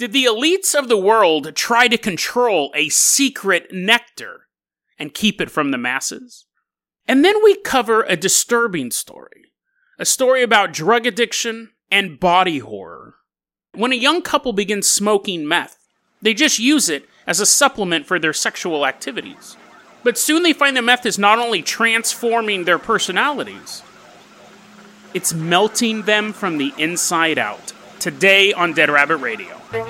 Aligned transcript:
Did 0.00 0.12
the 0.14 0.24
elites 0.24 0.74
of 0.74 0.88
the 0.88 0.96
world 0.96 1.54
try 1.54 1.86
to 1.86 1.98
control 1.98 2.72
a 2.74 2.88
secret 2.88 3.70
nectar 3.70 4.46
and 4.98 5.12
keep 5.12 5.42
it 5.42 5.50
from 5.50 5.72
the 5.72 5.76
masses? 5.76 6.46
And 7.06 7.22
then 7.22 7.44
we 7.44 7.60
cover 7.60 8.04
a 8.04 8.16
disturbing 8.16 8.92
story 8.92 9.52
a 9.98 10.06
story 10.06 10.42
about 10.42 10.72
drug 10.72 11.04
addiction 11.04 11.72
and 11.90 12.18
body 12.18 12.60
horror. 12.60 13.16
When 13.74 13.92
a 13.92 13.96
young 13.96 14.22
couple 14.22 14.54
begins 14.54 14.88
smoking 14.88 15.46
meth, 15.46 15.76
they 16.22 16.32
just 16.32 16.58
use 16.58 16.88
it 16.88 17.06
as 17.26 17.38
a 17.38 17.44
supplement 17.44 18.06
for 18.06 18.18
their 18.18 18.32
sexual 18.32 18.86
activities. 18.86 19.58
But 20.02 20.16
soon 20.16 20.44
they 20.44 20.54
find 20.54 20.74
the 20.74 20.80
meth 20.80 21.04
is 21.04 21.18
not 21.18 21.38
only 21.38 21.60
transforming 21.60 22.64
their 22.64 22.78
personalities, 22.78 23.82
it's 25.12 25.34
melting 25.34 26.04
them 26.04 26.32
from 26.32 26.56
the 26.56 26.72
inside 26.78 27.36
out. 27.36 27.74
Today 27.98 28.54
on 28.54 28.72
Dead 28.72 28.88
Rabbit 28.88 29.18
Radio. 29.18 29.59
Hey 29.70 29.82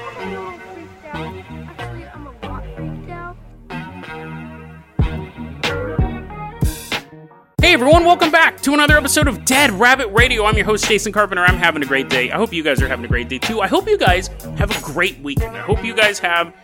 everyone, 7.62 8.04
welcome 8.04 8.30
back 8.30 8.60
to 8.60 8.74
another 8.74 8.98
episode 8.98 9.26
of 9.26 9.46
Dead 9.46 9.70
Rabbit 9.70 10.08
Radio. 10.08 10.44
I'm 10.44 10.54
your 10.54 10.66
host, 10.66 10.86
Jason 10.86 11.14
Carpenter. 11.14 11.42
I'm 11.42 11.56
having 11.56 11.82
a 11.82 11.86
great 11.86 12.10
day. 12.10 12.30
I 12.30 12.36
hope 12.36 12.52
you 12.52 12.62
guys 12.62 12.82
are 12.82 12.88
having 12.88 13.06
a 13.06 13.08
great 13.08 13.30
day 13.30 13.38
too. 13.38 13.62
I 13.62 13.68
hope 13.68 13.88
you 13.88 13.96
guys 13.96 14.26
have 14.58 14.70
a 14.70 14.80
great 14.82 15.18
weekend. 15.20 15.56
I 15.56 15.62
hope 15.62 15.82
you 15.82 15.94
guys 15.94 16.18
have 16.18 16.54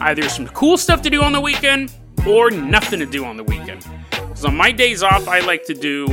either 0.00 0.26
some 0.30 0.48
cool 0.48 0.78
stuff 0.78 1.02
to 1.02 1.10
do 1.10 1.22
on 1.22 1.32
the 1.32 1.42
weekend 1.42 1.92
or 2.26 2.50
nothing 2.50 3.00
to 3.00 3.06
do 3.06 3.26
on 3.26 3.36
the 3.36 3.44
weekend. 3.44 3.86
Because 4.10 4.46
on 4.46 4.56
my 4.56 4.72
days 4.72 5.02
off, 5.02 5.28
I 5.28 5.40
like 5.40 5.66
to 5.66 5.74
do 5.74 6.06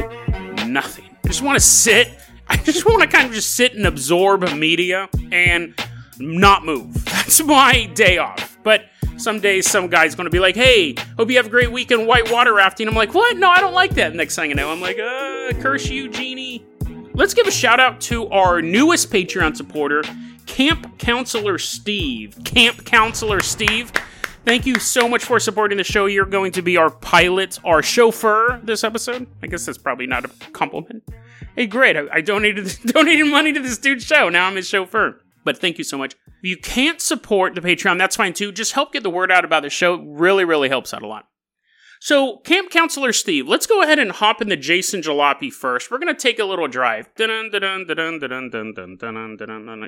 nothing. 0.68 1.06
I 1.24 1.28
just 1.30 1.42
want 1.42 1.56
to 1.56 1.66
sit. 1.66 2.20
I 2.50 2.58
just 2.58 2.86
want 2.86 3.02
to 3.02 3.08
kind 3.08 3.28
of 3.30 3.34
just 3.34 3.54
sit 3.54 3.76
and 3.76 3.86
absorb 3.86 4.42
media 4.58 5.08
and 5.32 5.74
not 6.20 6.66
move. 6.66 7.06
That's 7.06 7.44
my 7.44 7.86
day 7.94 8.18
off. 8.18 8.58
But 8.64 8.86
some 9.18 9.40
days, 9.40 9.70
some 9.70 9.88
guy's 9.88 10.16
going 10.16 10.26
to 10.26 10.32
be 10.32 10.40
like, 10.40 10.56
hey, 10.56 10.96
hope 11.18 11.30
you 11.30 11.38
have 11.38 11.48
a 11.48 11.50
great 11.50 11.72
weekend 11.72 12.08
whitewater 12.08 12.54
rafting. 12.54 12.88
I'm 12.88 12.96
like, 12.96 13.14
what? 13.14 13.38
No, 13.38 13.50
I 13.50 13.60
don't 13.60 13.74
like 13.74 13.96
that. 13.96 14.16
Next 14.16 14.36
thing 14.36 14.50
you 14.50 14.56
know, 14.56 14.72
I'm 14.72 14.82
like, 14.82 15.00
uh, 15.00 15.54
curse 15.62 15.90
you, 15.90 16.10
genie. 16.10 16.66
Let's 17.14 17.34
give 17.34 17.48
a 17.48 17.52
shout 17.52 17.80
out 17.80 18.00
to 18.02 18.30
our 18.30 18.62
newest 18.62 19.12
Patreon 19.12 19.56
supporter, 19.56 20.04
Camp 20.46 20.98
Counselor 21.00 21.58
Steve. 21.58 22.38
Camp 22.46 22.86
Counselor 22.86 23.42
Steve. 23.42 23.92
Thank 24.46 24.66
you 24.66 24.80
so 24.80 25.08
much 25.08 25.26
for 25.26 25.40
supporting 25.40 25.78
the 25.78 25.84
show. 25.84 26.06
You're 26.06 26.26
going 26.26 26.54
to 26.54 26.62
be 26.62 26.78
our 26.78 26.90
pilot, 26.90 27.60
our 27.66 27.84
chauffeur 27.84 28.62
this 28.64 28.84
episode. 28.84 29.28
I 29.44 29.48
guess 29.48 29.66
that's 29.66 29.78
probably 29.78 30.08
not 30.08 30.26
a 30.26 30.30
compliment. 30.52 31.04
Hey, 31.56 31.68
great. 31.68 31.98
I, 31.98 32.04
I 32.12 32.22
donated 32.22 32.74
donated 32.86 33.28
money 33.28 33.52
to 33.52 33.60
this 33.60 33.78
dude's 33.78 34.06
show. 34.06 34.30
Now 34.30 34.48
I'm 34.48 34.56
his 34.56 34.68
chauffeur. 34.68 35.22
But 35.44 35.58
thank 35.58 35.78
you 35.78 35.84
so 35.84 35.98
much. 35.98 36.16
If 36.28 36.50
you 36.50 36.58
can't 36.58 37.02
support 37.02 37.56
the 37.56 37.62
Patreon, 37.62 37.98
that's 37.98 38.16
fine 38.16 38.34
too. 38.34 38.52
Just 38.52 38.74
help 38.74 38.94
get 38.94 39.04
the 39.04 39.10
word 39.10 39.32
out 39.32 39.46
about 39.46 39.64
the 39.64 39.70
show. 39.70 39.96
It 39.96 40.02
really, 40.06 40.46
really 40.46 40.70
helps 40.70 40.94
out 40.94 41.02
a 41.02 41.08
lot. 41.08 41.26
So, 42.02 42.38
Camp 42.38 42.72
Counselor 42.72 43.12
Steve, 43.12 43.50
let's 43.50 43.68
go 43.68 43.84
ahead 43.84 44.00
and 44.00 44.12
hop 44.12 44.42
into 44.42 44.56
Jason 44.56 45.02
Jalopy 45.02 45.52
first. 45.52 45.92
We're 45.92 45.98
going 45.98 46.16
to 46.16 46.20
take 46.20 46.40
a 46.40 46.46
little 46.46 46.70
drive. 46.70 47.10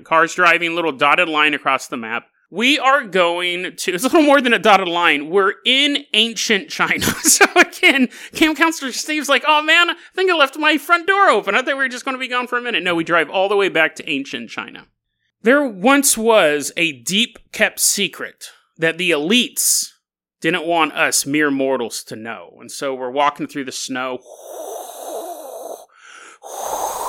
Cars 0.03 0.35
driving, 0.35 0.75
little 0.75 0.91
dotted 0.91 1.29
line 1.29 1.53
across 1.53 1.87
the 1.87 1.95
map. 1.95 2.27
We 2.49 2.77
are 2.77 3.05
going 3.05 3.77
to, 3.77 3.91
it's 3.93 4.03
a 4.03 4.07
little 4.07 4.23
more 4.23 4.41
than 4.41 4.51
a 4.51 4.59
dotted 4.59 4.89
line. 4.89 5.29
We're 5.29 5.53
in 5.65 6.05
ancient 6.13 6.69
China. 6.69 7.05
So 7.31 7.45
again, 7.55 8.09
Camp 8.33 8.57
Counselor 8.57 8.91
Steve's 8.91 9.29
like, 9.29 9.43
oh 9.47 9.61
man, 9.63 9.89
I 9.89 9.95
think 10.13 10.29
I 10.29 10.35
left 10.35 10.57
my 10.57 10.77
front 10.77 11.07
door 11.07 11.29
open. 11.29 11.55
I 11.55 11.59
thought 11.59 11.67
we 11.67 11.73
were 11.75 11.87
just 11.87 12.03
going 12.03 12.13
to 12.13 12.19
be 12.19 12.27
gone 12.27 12.45
for 12.45 12.57
a 12.57 12.61
minute. 12.61 12.83
No, 12.83 12.93
we 12.93 13.05
drive 13.05 13.29
all 13.29 13.47
the 13.47 13.55
way 13.55 13.69
back 13.69 13.95
to 13.95 14.09
ancient 14.09 14.49
China. 14.49 14.85
There 15.43 15.65
once 15.65 16.17
was 16.17 16.71
a 16.77 16.91
deep 16.91 17.39
kept 17.51 17.79
secret 17.79 18.49
that 18.77 18.99
the 18.99 19.09
elites 19.09 19.87
didn't 20.39 20.67
want 20.67 20.93
us 20.93 21.25
mere 21.25 21.49
mortals 21.49 22.03
to 22.03 22.15
know. 22.15 22.57
And 22.59 22.71
so 22.71 22.93
we're 22.93 23.09
walking 23.09 23.47
through 23.47 23.65
the 23.65 23.71
snow. 23.71 24.19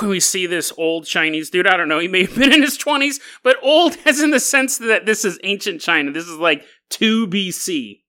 We 0.02 0.18
see 0.18 0.46
this 0.46 0.72
old 0.78 1.06
Chinese 1.06 1.50
dude. 1.50 1.66
I 1.66 1.76
don't 1.76 1.88
know. 1.88 1.98
He 1.98 2.08
may 2.08 2.24
have 2.24 2.34
been 2.34 2.52
in 2.52 2.62
his 2.62 2.78
20s, 2.78 3.20
but 3.42 3.56
old 3.62 3.96
as 4.06 4.20
in 4.20 4.30
the 4.30 4.40
sense 4.40 4.78
that 4.78 5.06
this 5.06 5.24
is 5.24 5.38
ancient 5.44 5.80
China. 5.80 6.10
This 6.10 6.26
is 6.26 6.38
like 6.38 6.64
2 6.90 7.28
BC. 7.28 8.00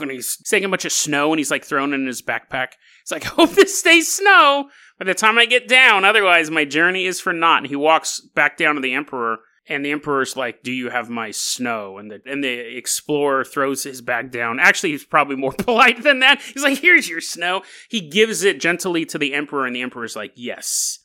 And 0.00 0.10
he's 0.10 0.36
taking 0.36 0.66
a 0.66 0.68
bunch 0.68 0.84
of 0.84 0.92
snow 0.92 1.32
and 1.32 1.38
he's 1.38 1.50
like 1.50 1.64
throwing 1.64 1.92
it 1.92 1.96
in 1.96 2.06
his 2.06 2.22
backpack. 2.22 2.68
He's 3.04 3.12
like, 3.12 3.24
hope 3.24 3.50
this 3.50 3.78
stays 3.78 4.10
snow 4.10 4.70
by 5.02 5.06
the 5.06 5.14
time 5.14 5.36
I 5.36 5.46
get 5.46 5.66
down. 5.66 6.04
Otherwise, 6.04 6.48
my 6.48 6.64
journey 6.64 7.06
is 7.06 7.20
for 7.20 7.32
naught. 7.32 7.58
And 7.58 7.66
he 7.66 7.74
walks 7.74 8.20
back 8.20 8.56
down 8.56 8.76
to 8.76 8.80
the 8.80 8.94
Emperor 8.94 9.38
and 9.68 9.84
the 9.84 9.92
emperor's 9.92 10.36
like, 10.36 10.62
"Do 10.62 10.72
you 10.72 10.90
have 10.90 11.08
my 11.08 11.30
snow?" 11.30 11.98
And 11.98 12.10
the 12.10 12.20
and 12.26 12.42
the 12.42 12.76
explorer 12.76 13.44
throws 13.44 13.84
his 13.84 14.00
bag 14.00 14.32
down. 14.32 14.58
Actually, 14.58 14.90
he's 14.90 15.04
probably 15.04 15.36
more 15.36 15.52
polite 15.58 16.02
than 16.02 16.18
that. 16.18 16.40
He's 16.40 16.64
like, 16.64 16.78
"Here's 16.78 17.08
your 17.08 17.20
snow." 17.20 17.62
He 17.88 18.00
gives 18.00 18.42
it 18.42 18.60
gently 18.60 19.04
to 19.06 19.18
the 19.18 19.34
emperor, 19.34 19.64
and 19.64 19.74
the 19.74 19.82
emperor's 19.82 20.16
like, 20.16 20.32
"Yes, 20.34 20.98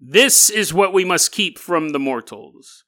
this 0.00 0.48
is 0.48 0.72
what 0.72 0.94
we 0.94 1.04
must 1.04 1.30
keep 1.30 1.58
from 1.58 1.90
the 1.90 1.98
mortals." 1.98 2.84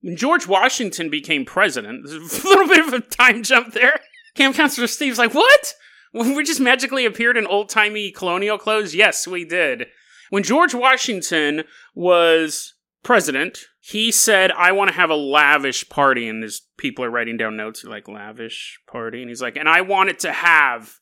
When 0.00 0.16
George 0.16 0.46
Washington 0.46 1.10
became 1.10 1.44
president, 1.44 2.06
there's 2.06 2.42
a 2.42 2.48
little 2.48 2.66
bit 2.66 2.86
of 2.86 2.94
a 2.94 3.00
time 3.00 3.42
jump 3.42 3.74
there. 3.74 4.00
Camp 4.34 4.56
Counselor 4.56 4.86
Steve's 4.86 5.18
like, 5.18 5.34
"What? 5.34 5.74
We 6.14 6.44
just 6.44 6.60
magically 6.60 7.04
appeared 7.04 7.36
in 7.36 7.46
old 7.46 7.68
timey 7.68 8.10
colonial 8.10 8.56
clothes?" 8.56 8.94
Yes, 8.94 9.26
we 9.26 9.44
did. 9.44 9.88
When 10.30 10.42
George 10.42 10.74
Washington 10.74 11.64
was 11.94 12.74
president, 13.04 13.66
he 13.80 14.10
said, 14.10 14.50
I 14.50 14.72
want 14.72 14.88
to 14.88 14.96
have 14.96 15.10
a 15.10 15.14
lavish 15.14 15.88
party. 15.88 16.26
And 16.28 16.42
his 16.42 16.62
people 16.76 17.04
are 17.04 17.10
writing 17.10 17.36
down 17.36 17.56
notes 17.56 17.84
like, 17.84 18.08
lavish 18.08 18.80
party. 18.90 19.20
And 19.20 19.28
he's 19.28 19.42
like, 19.42 19.56
and 19.56 19.68
I 19.68 19.82
want 19.82 20.10
it 20.10 20.18
to 20.20 20.32
have 20.32 20.94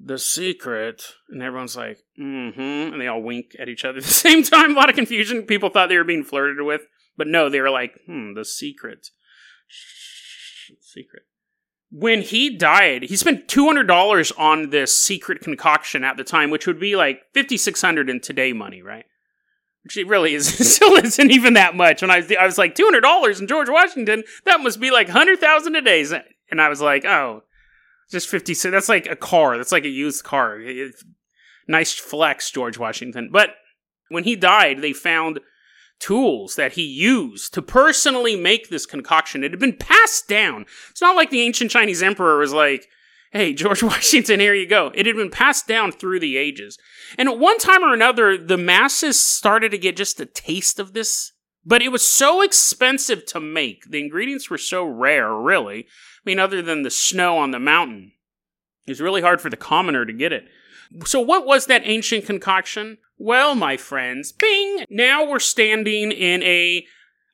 the 0.00 0.18
secret. 0.18 1.04
And 1.28 1.42
everyone's 1.42 1.76
like, 1.76 1.98
mm 2.18 2.54
hmm. 2.54 2.92
And 2.92 3.00
they 3.00 3.06
all 3.06 3.22
wink 3.22 3.52
at 3.58 3.68
each 3.68 3.84
other 3.84 3.98
at 3.98 4.04
the 4.04 4.10
same 4.26 4.42
time. 4.42 4.72
A 4.72 4.74
lot 4.74 4.88
of 4.88 4.96
confusion. 4.96 5.42
People 5.42 5.68
thought 5.68 5.88
they 5.88 5.98
were 5.98 6.04
being 6.04 6.24
flirted 6.24 6.64
with. 6.64 6.82
But 7.16 7.28
no, 7.28 7.48
they 7.48 7.60
were 7.60 7.70
like, 7.70 7.92
hmm, 8.06 8.34
the 8.34 8.44
secret. 8.44 9.08
Shh, 9.68 10.72
secret. 10.80 11.24
When 11.92 12.22
he 12.22 12.56
died, 12.56 13.02
he 13.04 13.16
spent 13.16 13.48
$200 13.48 14.32
on 14.38 14.70
this 14.70 14.96
secret 14.96 15.40
concoction 15.40 16.04
at 16.04 16.16
the 16.16 16.22
time, 16.22 16.50
which 16.50 16.66
would 16.66 16.78
be 16.78 16.94
like 16.94 17.22
5600 17.34 18.08
in 18.08 18.20
today 18.20 18.52
money, 18.52 18.80
right? 18.80 19.04
Which 19.82 19.96
it 19.96 20.06
really 20.06 20.34
is 20.34 20.46
still 20.74 20.94
isn't 20.94 21.30
even 21.30 21.54
that 21.54 21.74
much. 21.74 22.02
When 22.02 22.10
I 22.10 22.18
was, 22.18 22.30
I 22.30 22.46
was 22.46 22.58
like 22.58 22.74
two 22.74 22.84
hundred 22.84 23.00
dollars 23.00 23.40
in 23.40 23.48
George 23.48 23.68
Washington, 23.68 24.22
that 24.44 24.60
must 24.60 24.78
be 24.78 24.90
like 24.90 25.08
hundred 25.08 25.40
thousand 25.40 25.74
a 25.74 25.80
day. 25.80 26.04
And 26.50 26.60
I 26.60 26.68
was 26.68 26.80
like, 26.80 27.04
oh, 27.04 27.42
just 28.10 28.28
fifty. 28.28 28.54
So 28.54 28.70
that's 28.70 28.88
like 28.88 29.06
a 29.06 29.16
car. 29.16 29.56
That's 29.56 29.72
like 29.72 29.84
a 29.84 29.88
used 29.88 30.22
car. 30.22 30.60
nice 31.66 31.94
flex, 31.94 32.50
George 32.50 32.78
Washington. 32.78 33.30
But 33.32 33.50
when 34.10 34.24
he 34.24 34.36
died, 34.36 34.82
they 34.82 34.92
found 34.92 35.40
tools 36.00 36.56
that 36.56 36.72
he 36.72 36.82
used 36.82 37.54
to 37.54 37.62
personally 37.62 38.34
make 38.34 38.68
this 38.68 38.86
concoction. 38.86 39.44
It 39.44 39.52
had 39.52 39.60
been 39.60 39.76
passed 39.76 40.26
down. 40.26 40.66
It's 40.90 41.00
not 41.00 41.14
like 41.14 41.30
the 41.30 41.42
ancient 41.42 41.70
Chinese 41.70 42.02
emperor 42.02 42.38
was 42.38 42.52
like, 42.52 42.88
hey, 43.32 43.52
George 43.52 43.82
Washington, 43.82 44.40
here 44.40 44.54
you 44.54 44.66
go. 44.66 44.90
It 44.94 45.06
had 45.06 45.16
been 45.16 45.30
passed 45.30 45.68
down 45.68 45.92
through 45.92 46.20
the 46.20 46.36
ages. 46.36 46.78
And 47.16 47.28
at 47.28 47.38
one 47.38 47.58
time 47.58 47.82
or 47.82 47.92
another, 47.92 48.36
the 48.36 48.58
masses 48.58 49.20
started 49.20 49.70
to 49.70 49.78
get 49.78 49.96
just 49.96 50.20
a 50.20 50.26
taste 50.26 50.80
of 50.80 50.92
this. 50.92 51.32
But 51.64 51.82
it 51.82 51.92
was 51.92 52.06
so 52.06 52.40
expensive 52.40 53.26
to 53.26 53.40
make. 53.40 53.84
The 53.90 54.00
ingredients 54.00 54.48
were 54.48 54.58
so 54.58 54.84
rare, 54.84 55.34
really. 55.34 55.80
I 55.80 56.22
mean, 56.24 56.38
other 56.38 56.62
than 56.62 56.82
the 56.82 56.90
snow 56.90 57.36
on 57.36 57.50
the 57.50 57.58
mountain, 57.58 58.12
it 58.86 58.90
was 58.90 59.00
really 59.00 59.20
hard 59.20 59.40
for 59.40 59.50
the 59.50 59.58
commoner 59.58 60.06
to 60.06 60.12
get 60.12 60.32
it. 60.32 60.44
So, 61.04 61.20
what 61.20 61.46
was 61.46 61.66
that 61.66 61.82
ancient 61.84 62.26
concoction? 62.26 62.98
Well, 63.18 63.54
my 63.54 63.76
friends, 63.76 64.32
bing! 64.32 64.84
Now 64.88 65.28
we're 65.28 65.38
standing 65.38 66.10
in 66.10 66.42
a 66.42 66.84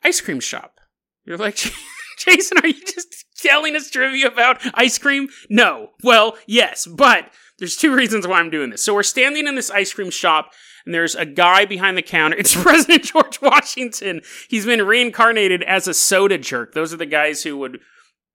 ice 0.03 0.21
cream 0.21 0.41
shop. 0.41 0.81
You're 1.25 1.39
like, 1.39 1.56
Jason, 2.19 2.59
are 2.59 2.69
you 2.69 2.84
just 2.84 3.25
telling 3.36 3.77
us 3.77 3.91
trivia 3.91 4.28
about 4.28 4.60
ice 4.75 4.98
cream? 4.98 5.28
No. 5.48 5.91
Well, 6.03 6.36
yes, 6.47 6.86
but 6.86 7.31
there's 7.59 7.77
two 7.77 7.95
reasons 7.95 8.27
why 8.27 8.39
I'm 8.41 8.51
doing 8.51 8.71
this. 8.71 8.84
So 8.84 8.95
we're 8.95 9.03
standing 9.03 9.47
in 9.47 9.54
this 9.54 9.71
ice 9.71 9.92
cream 9.92 10.10
shop, 10.10 10.53
and 10.84 10.95
there's 10.95 11.15
a 11.15 11.27
guy 11.27 11.65
behind 11.65 11.97
the 11.97 12.03
counter. 12.03 12.36
It's 12.41 12.54
President 12.54 13.04
George 13.04 13.41
Washington. 13.41 14.22
He's 14.48 14.66
been 14.66 14.83
reincarnated 14.83 15.63
as 15.63 15.89
a 15.89 15.95
soda 15.95 16.39
jerk. 16.39 16.75
Those 16.75 16.92
are 16.92 16.98
the 16.98 17.07
guys 17.07 17.42
who 17.42 17.57
would 17.59 17.81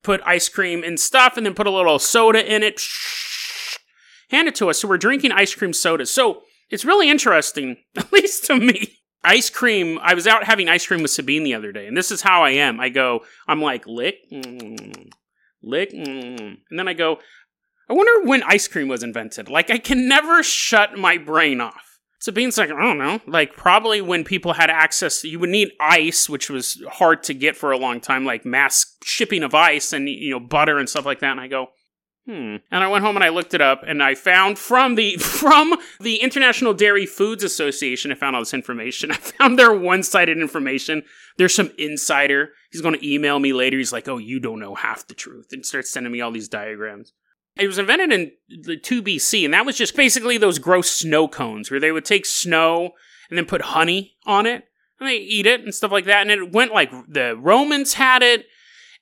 put 0.04 0.22
ice 0.26 0.50
cream 0.50 0.84
in 0.84 0.98
stuff 0.98 1.38
and 1.38 1.46
then 1.46 1.54
put 1.54 1.68
a 1.68 1.72
little 1.72 2.00
soda 2.00 2.44
in 2.44 2.64
it. 2.64 2.74
Hand 2.74 3.31
it 4.48 4.56
to 4.56 4.70
us. 4.70 4.80
So 4.80 4.88
we're 4.88 4.98
drinking 4.98 5.32
ice 5.32 5.54
cream 5.54 5.74
sodas. 5.74 6.12
So 6.12 6.42
it's 6.70 6.86
really 6.86 7.10
interesting, 7.10 7.78
at 7.98 8.12
least 8.12 8.46
to 8.46 8.56
me. 8.56 8.98
Ice 9.24 9.52
cream, 9.52 10.00
I 10.02 10.16
was 10.16 10.26
out 10.26 10.46
having 10.46 10.68
ice 10.68 10.88
cream 10.88 11.04
with 11.04 11.12
Sabine 11.12 11.44
the 11.44 11.54
other 11.54 11.72
day, 11.72 11.86
and 11.86 11.96
this 11.96 12.10
is 12.10 12.24
how 12.24 12.44
I 12.44 12.52
am. 12.52 12.80
I 12.80 12.90
go, 12.90 13.20
I'm 13.48 13.62
like, 13.62 13.86
lick, 13.86 14.16
mm, 14.34 15.12
lick, 15.62 15.92
mm, 15.92 16.58
and 16.70 16.80
then 16.80 16.88
I 16.88 16.94
go, 16.94 17.20
I 17.88 17.94
wonder 17.94 18.28
when 18.28 18.42
ice 18.42 18.68
cream 18.68 18.88
was 18.88 19.04
invented. 19.04 19.48
Like, 19.48 19.70
I 19.70 19.78
can 19.78 20.08
never 20.08 20.42
shut 20.42 20.98
my 20.98 21.20
brain 21.20 21.62
off. 21.62 22.00
Sabines 22.20 22.58
like, 22.58 22.72
I 22.72 22.82
don't 22.82 22.98
know. 22.98 23.20
Like, 23.28 23.58
probably 23.58 24.02
when 24.02 24.24
people 24.24 24.54
had 24.54 24.70
access, 24.70 25.24
you 25.24 25.40
would 25.40 25.50
need 25.50 25.72
ice, 25.80 26.30
which 26.30 26.50
was 26.50 26.82
hard 26.90 27.22
to 27.24 27.34
get 27.34 27.58
for 27.58 27.72
a 27.72 27.78
long 27.78 28.00
time, 28.00 28.26
like 28.26 28.46
mass 28.46 28.96
shipping 29.04 29.44
of 29.44 29.54
ice 29.54 29.92
and, 29.92 30.08
you 30.08 30.32
know, 30.32 30.40
butter 30.40 30.78
and 30.78 30.90
stuff 30.90 31.06
like 31.06 31.20
that. 31.20 31.32
And 31.32 31.40
I 31.40 31.48
go, 31.48 31.68
hmm. 32.26 32.58
And 32.72 32.84
I 32.84 32.88
went 32.88 33.04
home 33.04 33.16
and 33.16 33.24
I 33.24 33.30
looked 33.30 33.54
it 33.54 33.62
up 33.62 33.84
and 33.86 34.02
I 34.02 34.16
found 34.16 34.58
from 34.58 34.96
the, 34.96 35.18
from 35.18 35.78
the 36.00 36.18
International 36.18 36.74
Dairy 36.74 37.06
Foods 37.06 37.44
Association, 37.44 38.12
I 38.12 38.16
found 38.16 38.36
all 38.36 38.42
this 38.42 38.54
information. 38.54 39.12
I 39.12 39.16
found 39.16 39.58
their 39.58 39.74
one 39.74 40.04
sided 40.04 40.38
information. 40.38 41.04
There's 41.38 41.56
some 41.56 41.72
insider. 41.78 42.52
He's 42.72 42.82
to 42.82 43.08
email 43.08 43.40
me 43.40 43.54
later. 43.54 43.78
He's 43.78 43.94
like, 43.94 44.08
oh, 44.08 44.18
you 44.18 44.40
don't 44.40 44.60
know 44.60 44.76
half 44.76 45.08
the 45.08 45.14
truth. 45.14 45.48
And 45.52 45.66
starts 45.66 45.92
sending 45.92 46.12
me 46.12 46.22
all 46.22 46.32
these 46.32 46.50
diagrams. 46.50 47.14
It 47.58 47.68
was 47.68 47.78
invented 47.78 48.14
in 48.14 48.32
the 48.64 48.78
2 48.78 49.04
BC, 49.04 49.44
and 49.44 49.54
that 49.54 49.66
was 49.66 49.78
just 49.78 49.96
basically 49.96 50.38
those 50.38 50.58
gross 50.58 50.90
snow 50.90 51.28
cones 51.28 51.70
where 51.70 51.82
they 51.82 51.92
would 51.92 52.06
take 52.06 52.26
snow 52.26 52.92
and 53.30 53.38
then 53.38 53.46
put 53.46 53.62
honey 53.62 54.16
on 54.26 54.46
it 54.46 54.64
and 55.00 55.10
they 55.10 55.18
eat 55.18 55.46
it 55.46 55.62
and 55.62 55.74
stuff 55.74 55.92
like 55.92 56.06
that. 56.06 56.22
And 56.22 56.32
it 56.32 56.54
went 56.54 56.74
like 56.74 56.92
the 57.08 57.36
Romans 57.36 57.94
had 57.94 58.22
it, 58.22 58.46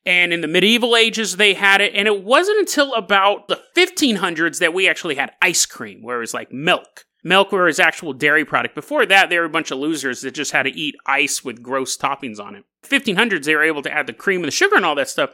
and 0.05 0.33
in 0.33 0.41
the 0.41 0.47
medieval 0.47 0.95
ages 0.95 1.37
they 1.37 1.53
had 1.53 1.81
it. 1.81 1.93
And 1.93 2.07
it 2.07 2.23
wasn't 2.23 2.59
until 2.59 2.93
about 2.93 3.47
the 3.47 3.61
1500s 3.75 4.59
that 4.59 4.73
we 4.73 4.87
actually 4.87 5.15
had 5.15 5.31
ice 5.41 5.65
cream, 5.65 6.01
where 6.01 6.17
it 6.17 6.21
was 6.21 6.33
like 6.33 6.51
milk. 6.51 7.05
Milk 7.23 7.51
where 7.51 7.65
was 7.65 7.79
actual 7.79 8.13
dairy 8.13 8.45
product. 8.45 8.75
Before 8.75 9.05
that, 9.05 9.29
they 9.29 9.37
were 9.37 9.45
a 9.45 9.49
bunch 9.49 9.71
of 9.71 9.79
losers 9.79 10.21
that 10.21 10.33
just 10.33 10.53
had 10.53 10.63
to 10.63 10.71
eat 10.71 10.95
ice 11.05 11.43
with 11.43 11.61
gross 11.61 11.97
toppings 11.97 12.39
on 12.39 12.55
it. 12.55 12.63
1500s, 12.87 13.43
they 13.43 13.55
were 13.55 13.63
able 13.63 13.81
to 13.81 13.91
add 13.91 14.07
the 14.07 14.13
cream 14.13 14.41
and 14.41 14.47
the 14.47 14.51
sugar 14.51 14.77
and 14.77 14.85
all 14.85 14.95
that 14.95 15.09
stuff. 15.09 15.31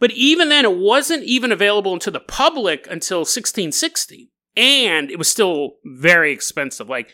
But 0.00 0.10
even 0.10 0.48
then, 0.48 0.64
it 0.64 0.76
wasn't 0.76 1.22
even 1.22 1.52
available 1.52 1.98
to 2.00 2.10
the 2.10 2.20
public 2.20 2.86
until 2.90 3.20
1660. 3.20 4.30
And 4.56 5.10
it 5.10 5.18
was 5.18 5.30
still 5.30 5.76
very 5.84 6.32
expensive. 6.32 6.88
Like, 6.88 7.12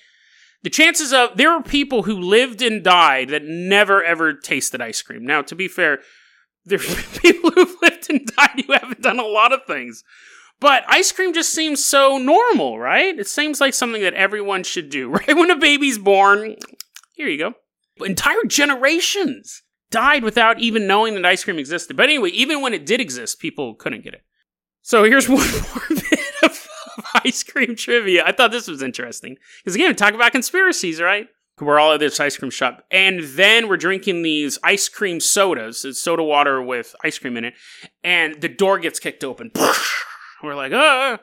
the 0.62 0.70
chances 0.70 1.12
of 1.12 1.36
there 1.36 1.52
were 1.52 1.62
people 1.62 2.04
who 2.04 2.18
lived 2.18 2.62
and 2.62 2.82
died 2.82 3.28
that 3.28 3.44
never 3.44 4.02
ever 4.02 4.32
tasted 4.32 4.80
ice 4.80 5.02
cream. 5.02 5.24
Now, 5.24 5.42
to 5.42 5.54
be 5.54 5.68
fair, 5.68 6.00
there 6.66 6.80
are 6.80 7.02
people 7.20 7.50
who've 7.52 7.76
lived 7.80 8.10
and 8.10 8.26
died 8.26 8.64
who 8.66 8.72
haven't 8.72 9.02
done 9.02 9.18
a 9.18 9.24
lot 9.24 9.52
of 9.52 9.64
things. 9.66 10.04
But 10.58 10.84
ice 10.88 11.12
cream 11.12 11.32
just 11.32 11.52
seems 11.52 11.84
so 11.84 12.18
normal, 12.18 12.78
right? 12.78 13.18
It 13.18 13.28
seems 13.28 13.60
like 13.60 13.74
something 13.74 14.02
that 14.02 14.14
everyone 14.14 14.64
should 14.64 14.90
do, 14.90 15.08
right? 15.10 15.36
When 15.36 15.50
a 15.50 15.56
baby's 15.56 15.98
born, 15.98 16.56
here 17.14 17.28
you 17.28 17.38
go. 17.38 17.54
Entire 18.04 18.44
generations 18.46 19.62
died 19.90 20.24
without 20.24 20.60
even 20.60 20.86
knowing 20.86 21.14
that 21.14 21.24
ice 21.24 21.44
cream 21.44 21.58
existed. 21.58 21.96
But 21.96 22.04
anyway, 22.04 22.30
even 22.30 22.60
when 22.60 22.74
it 22.74 22.84
did 22.84 23.00
exist, 23.00 23.38
people 23.38 23.74
couldn't 23.74 24.04
get 24.04 24.14
it. 24.14 24.22
So 24.82 25.04
here's 25.04 25.28
one 25.28 25.38
more 25.38 25.88
bit 25.88 26.20
of, 26.42 26.68
ice 27.24 27.42
cream 27.42 27.76
trivia. 27.76 28.24
I 28.26 28.32
thought 28.32 28.50
this 28.50 28.68
was 28.68 28.82
interesting. 28.82 29.36
Because 29.62 29.74
again, 29.74 29.88
we 29.88 29.94
talk 29.94 30.14
about 30.14 30.32
conspiracies, 30.32 31.00
right? 31.00 31.28
We're 31.60 31.78
all 31.78 31.92
at 31.92 32.00
this 32.00 32.20
ice 32.20 32.36
cream 32.36 32.50
shop. 32.50 32.84
And 32.90 33.20
then 33.22 33.68
we're 33.68 33.78
drinking 33.78 34.22
these 34.22 34.58
ice 34.62 34.88
cream 34.88 35.20
sodas. 35.20 35.84
It's 35.84 36.00
soda 36.00 36.22
water 36.22 36.60
with 36.60 36.94
ice 37.02 37.18
cream 37.18 37.36
in 37.36 37.46
it. 37.46 37.54
And 38.04 38.40
the 38.40 38.48
door 38.48 38.78
gets 38.78 38.98
kicked 38.98 39.24
open. 39.24 39.52
We're 40.42 40.54
like, 40.54 40.72
oh. 40.72 41.18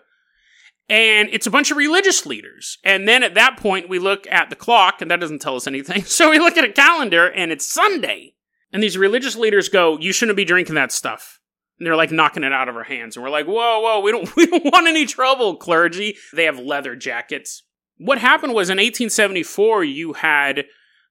And 0.90 1.30
it's 1.32 1.48
a 1.48 1.52
bunch 1.52 1.72
of 1.72 1.78
religious 1.78 2.26
leaders. 2.26 2.80
And 2.84 3.08
then 3.08 3.24
at 3.24 3.36
that 3.36 3.58
point, 3.58 3.90
we 3.90 4.00
look 4.00 4.28
at 4.30 4.50
the 4.50 4.56
clock, 4.56 5.02
and 5.02 5.10
that 5.10 5.20
doesn't 5.20 5.42
tell 5.42 5.56
us 5.56 5.68
anything. 5.68 6.04
So 6.14 6.30
we 6.30 6.40
look 6.40 6.58
at 6.58 6.66
a 6.66 6.72
calendar, 6.72 7.28
and 7.28 7.52
it's 7.52 7.68
Sunday. 7.68 8.36
And 8.72 8.82
these 8.82 8.98
religious 8.98 9.36
leaders 9.36 9.70
go, 9.70 9.98
"You 10.00 10.12
shouldn't 10.12 10.36
be 10.36 10.46
drinking 10.46 10.76
that 10.76 10.92
stuff." 10.92 11.40
And 11.80 11.88
they're 11.88 11.96
like 11.96 12.12
knocking 12.12 12.44
it 12.44 12.52
out 12.52 12.70
of 12.70 12.76
our 12.76 12.84
hands, 12.84 13.16
and 13.16 13.24
we're 13.24 13.30
like, 13.30 13.46
"Whoa, 13.46 13.80
whoa, 13.80 14.00
we 14.02 14.12
don't, 14.12 14.36
we 14.36 14.46
don't 14.46 14.66
want 14.66 14.88
any 14.88 15.06
trouble, 15.06 15.56
clergy." 15.56 16.18
They 16.34 16.46
have 16.46 16.60
leather 16.60 16.96
jackets. 16.96 17.64
What 17.98 18.18
happened 18.18 18.54
was 18.54 18.70
in 18.70 18.78
1874, 18.78 19.84
you 19.84 20.14
had 20.14 20.66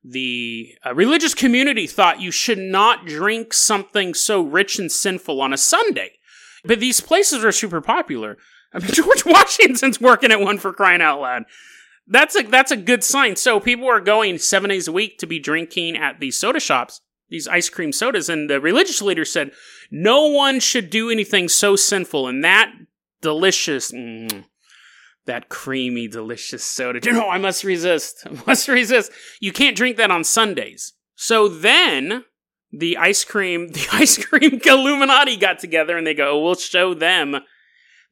the 0.04 0.74
uh, 0.84 0.94
religious 0.94 1.34
community 1.34 1.86
thought 1.86 2.20
you 2.20 2.30
should 2.30 2.58
not 2.58 3.06
drink 3.06 3.54
something 3.54 4.14
so 4.14 4.42
rich 4.42 4.78
and 4.78 4.90
sinful 4.90 5.40
on 5.40 5.52
a 5.52 5.58
Sunday, 5.58 6.12
but 6.64 6.80
these 6.80 7.00
places 7.00 7.44
are 7.44 7.52
super 7.52 7.80
popular. 7.80 8.36
I 8.74 8.80
mean, 8.80 8.88
George 8.92 9.24
Washington's 9.24 10.00
working 10.00 10.32
at 10.32 10.40
one 10.40 10.58
for 10.58 10.72
crying 10.72 11.02
out 11.02 11.20
loud. 11.20 11.44
That's 12.08 12.36
a 12.36 12.42
that's 12.42 12.72
a 12.72 12.76
good 12.76 13.04
sign. 13.04 13.36
So 13.36 13.60
people 13.60 13.88
are 13.88 14.00
going 14.00 14.38
seven 14.38 14.70
days 14.70 14.88
a 14.88 14.92
week 14.92 15.18
to 15.18 15.26
be 15.26 15.38
drinking 15.38 15.96
at 15.96 16.18
these 16.18 16.36
soda 16.36 16.58
shops 16.58 17.00
these 17.32 17.48
ice 17.48 17.68
cream 17.68 17.90
sodas. 17.90 18.28
And 18.28 18.48
the 18.48 18.60
religious 18.60 19.02
leader 19.02 19.24
said, 19.24 19.50
no 19.90 20.28
one 20.28 20.60
should 20.60 20.90
do 20.90 21.10
anything 21.10 21.48
so 21.48 21.74
sinful. 21.74 22.28
And 22.28 22.44
that 22.44 22.70
delicious, 23.20 23.90
mm, 23.90 24.44
that 25.26 25.48
creamy, 25.48 26.08
delicious 26.08 26.64
soda. 26.64 27.00
No, 27.12 27.28
I 27.28 27.38
must 27.38 27.64
resist. 27.64 28.22
I 28.26 28.42
must 28.46 28.68
resist. 28.68 29.12
You 29.40 29.52
can't 29.52 29.76
drink 29.76 29.96
that 29.96 30.10
on 30.10 30.24
Sundays. 30.24 30.94
So 31.14 31.48
then 31.48 32.24
the 32.72 32.96
ice 32.96 33.24
cream, 33.24 33.68
the 33.72 33.86
ice 33.92 34.22
cream 34.24 34.60
Illuminati 34.64 35.36
got 35.36 35.58
together 35.58 35.96
and 35.96 36.06
they 36.06 36.14
go, 36.14 36.42
we'll 36.42 36.54
show 36.54 36.94
them. 36.94 37.36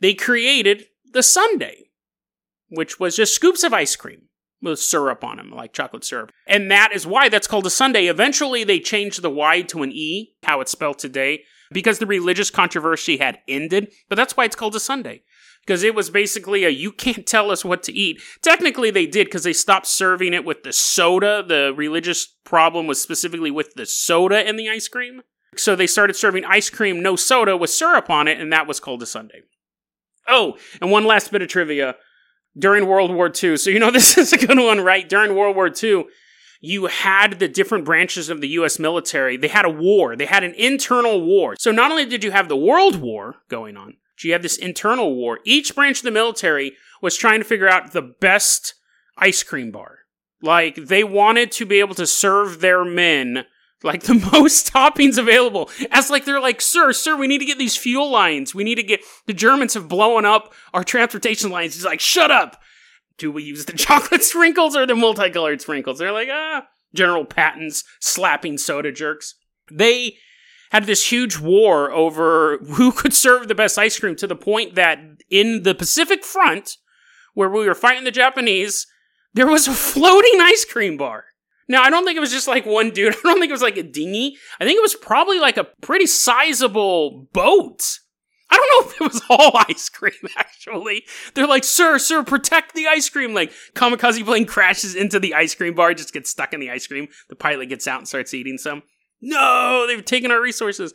They 0.01 0.15
created 0.15 0.85
the 1.13 1.23
Sunday, 1.23 1.91
which 2.69 3.01
was 3.01 3.17
just 3.17 3.35
scoops 3.35 3.65
of 3.65 3.73
ice 3.73 3.97
cream 3.97 4.29
with 4.63 4.79
syrup 4.79 5.25
on 5.25 5.39
them, 5.39 5.51
like 5.51 5.73
chocolate 5.73 6.05
syrup. 6.05 6.31
And 6.47 6.71
that 6.71 6.91
is 6.95 7.07
why 7.07 7.29
that's 7.29 7.47
called 7.47 7.67
a 7.67 7.71
Sunday. 7.71 8.07
Eventually, 8.07 8.65
they 8.65 8.79
changed 8.79 9.23
the 9.23 9.31
Y 9.31 9.63
to 9.63 9.83
an 9.83 9.93
E, 9.93 10.35
how 10.43 10.61
it's 10.61 10.73
spelled 10.73 10.99
today, 10.99 11.45
because 11.73 11.99
the 11.99 12.07
religious 12.07 12.51
controversy 12.51 13.17
had 13.17 13.39
ended. 13.49 13.93
But 14.09 14.17
that's 14.17 14.37
why 14.37 14.45
it's 14.45 14.57
called 14.57 14.77
a 14.77 14.81
sundae. 14.81 15.23
Because 15.65 15.83
it 15.83 15.95
was 15.95 16.11
basically 16.11 16.65
a 16.65 16.69
you 16.69 16.91
can't 16.91 17.27
tell 17.27 17.51
us 17.51 17.65
what 17.65 17.83
to 17.85 17.93
eat. 17.93 18.21
Technically, 18.43 18.91
they 18.91 19.07
did 19.07 19.27
because 19.27 19.45
they 19.45 19.53
stopped 19.53 19.87
serving 19.87 20.35
it 20.35 20.45
with 20.45 20.63
the 20.63 20.73
soda. 20.73 21.45
The 21.47 21.73
religious 21.77 22.27
problem 22.45 22.87
was 22.87 23.01
specifically 23.01 23.51
with 23.51 23.75
the 23.75 23.87
soda 23.87 24.49
in 24.49 24.57
the 24.57 24.69
ice 24.69 24.89
cream. 24.89 25.23
So 25.57 25.77
they 25.77 25.87
started 25.87 26.15
serving 26.15 26.45
ice 26.45 26.71
cream, 26.71 27.03
no 27.03 27.17
soda, 27.17 27.57
with 27.57 27.71
syrup 27.71 28.09
on 28.09 28.29
it, 28.29 28.41
and 28.41 28.53
that 28.53 28.67
was 28.67 28.81
called 28.81 29.03
a 29.03 29.07
sundae. 29.07 29.43
Oh, 30.29 30.57
and 30.81 30.91
one 30.91 31.05
last 31.05 31.33
bit 31.33 31.43
of 31.43 31.49
trivia 31.49 31.97
during 32.57 32.87
World 32.87 33.13
War 33.13 33.31
II. 33.31 33.57
So, 33.57 33.71
you 33.71 33.79
know, 33.79 33.91
this 33.93 34.17
is 34.17 34.33
a 34.33 34.39
good 34.39 34.59
one, 34.59 34.81
right? 34.81 35.09
During 35.09 35.35
World 35.35 35.57
War 35.57 35.71
II, 35.71 36.05
you 36.61 36.87
had 36.87 37.39
the 37.39 37.49
different 37.49 37.85
branches 37.85 38.29
of 38.29 38.41
the 38.41 38.49
US 38.49 38.79
military. 38.79 39.37
They 39.37 39.49
had 39.49 39.65
a 39.65 39.71
war, 39.71 40.15
they 40.17 40.27
had 40.27 40.45
an 40.45 40.55
internal 40.55 41.25
war. 41.25 41.57
So, 41.59 41.73
not 41.73 41.91
only 41.91 42.07
did 42.07 42.23
you 42.23 42.31
have 42.31 42.49
the 42.49 42.57
World 42.57 42.97
War 42.97 43.37
going 43.49 43.77
on, 43.77 43.97
but 44.21 44.27
you 44.27 44.33
have 44.33 44.43
this 44.43 44.59
internal 44.59 45.15
war. 45.15 45.41
Each 45.45 45.75
branch 45.75 45.99
of 45.99 46.05
the 46.05 46.11
military 46.11 46.77
was 47.01 47.17
trying 47.17 47.41
to 47.41 47.45
figure 47.45 47.69
out 47.69 47.93
the 47.93 48.03
best 48.03 48.75
ice 49.17 49.43
cream 49.43 49.71
bar. 49.71 50.01
Like, 50.43 50.77
they 50.77 51.05
wanted 51.05 51.51
to 51.53 51.65
be 51.65 51.81
able 51.81 51.95
to 51.95 52.07
serve 52.07 52.61
their 52.61 52.85
men 52.85 53.47
like 53.83 54.03
the 54.05 54.15
most 54.33 54.71
toppings 54.73 55.17
available. 55.17 55.71
As 55.91 56.11
like 56.11 56.27
they're 56.27 56.39
like, 56.39 56.61
sir, 56.61 56.93
sir, 56.93 57.17
we 57.17 57.27
need 57.27 57.39
to 57.39 57.47
get 57.47 57.59
these 57.59 57.79
fuel 57.79 58.11
lines. 58.11 58.55
We 58.55 58.63
need 58.63 58.75
to 58.75 58.83
get 58.83 59.01
the 59.27 59.33
Germans 59.33 59.73
have 59.73 59.89
blown 59.89 60.27
up 60.27 60.53
our 60.75 60.85
transportation 60.85 61.51
lines. 61.51 61.75
He's 61.75 61.87
like, 61.87 62.01
shut 62.01 62.31
up. 62.31 62.61
Do 63.17 63.33
we 63.33 63.43
use 63.43 63.65
the 63.65 63.73
chocolate 63.77 64.23
sprinkles 64.23 64.77
or 64.77 64.87
the 64.87 64.95
multicolored 64.95 65.63
sprinkles? 65.63 65.99
They're 65.99 66.13
like, 66.13 66.29
ah, 66.31 66.67
General 66.95 67.25
Patton's 67.25 67.85
slapping 68.01 68.59
soda 68.59 68.93
jerks. 68.93 69.35
They 69.71 70.19
had 70.71 70.87
this 70.87 71.11
huge 71.11 71.39
war 71.39 71.91
over 71.93 72.59
who 72.59 72.93
could 72.97 73.15
serve 73.15 73.49
the 73.49 73.55
best 73.55 73.79
ice 73.79 73.99
cream 73.99 74.17
to 74.17 74.27
the 74.27 74.37
point 74.37 74.75
that 74.75 74.99
in 75.29 75.63
the 75.63 75.75
Pacific 75.75 76.25
Front, 76.25 76.79
where 77.35 77.51
we 77.51 77.67
were 77.67 77.75
fighting 77.75 78.05
the 78.05 78.11
Japanese, 78.11 78.87
there 79.35 79.47
was 79.47 79.69
a 79.69 79.73
floating 79.73 80.41
ice 80.41 80.65
cream 80.65 80.97
bar. 80.97 81.25
Now, 81.69 81.83
I 81.83 81.91
don't 81.91 82.05
think 82.05 82.17
it 82.17 82.21
was 82.21 82.33
just 82.33 82.49
like 82.49 82.67
one 82.67 82.91
dude. 82.91 83.15
I 83.19 83.21
don't 83.23 83.39
think 83.39 83.51
it 83.51 83.53
was 83.53 83.63
like 83.63 83.77
a 83.77 83.83
dinghy. 83.83 84.37
I 84.59 84.65
think 84.65 84.77
it 84.77 84.83
was 84.83 84.97
probably 84.97 85.39
like 85.39 85.57
a 85.57 85.69
pretty 85.81 86.07
sizable 86.07 87.29
boat. 87.33 87.99
I 88.51 88.57
don't 88.57 88.69
know 88.85 88.91
if 88.91 89.01
it 89.01 89.13
was 89.13 89.23
all 89.31 89.53
ice 89.69 89.89
cream, 89.89 90.13
actually. 90.37 91.05
They're 91.35 91.47
like, 91.47 91.63
sir, 91.65 91.99
sir, 91.99 92.25
protect 92.25 92.75
the 92.75 92.89
ice 92.89 93.09
cream. 93.09 93.35
Like, 93.35 93.53
kamikaze 93.75 94.25
plane 94.25 94.47
crashes 94.47 94.97
into 94.97 95.21
the 95.21 95.35
ice 95.35 95.55
cream 95.55 95.75
bar, 95.75 95.95
just 95.95 96.13
gets 96.13 96.31
stuck 96.31 96.53
in 96.53 96.61
the 96.61 96.71
ice 96.71 96.87
cream. 96.87 97.09
The 97.29 97.37
pilot 97.37 97.69
gets 97.69 97.87
out 97.87 97.99
and 97.99 98.09
starts 98.09 98.35
eating 98.35 98.59
some. 98.59 98.83
No, 99.21 99.87
they've 99.87 100.05
taken 100.05 100.31
our 100.31 100.41
resources. 100.41 100.95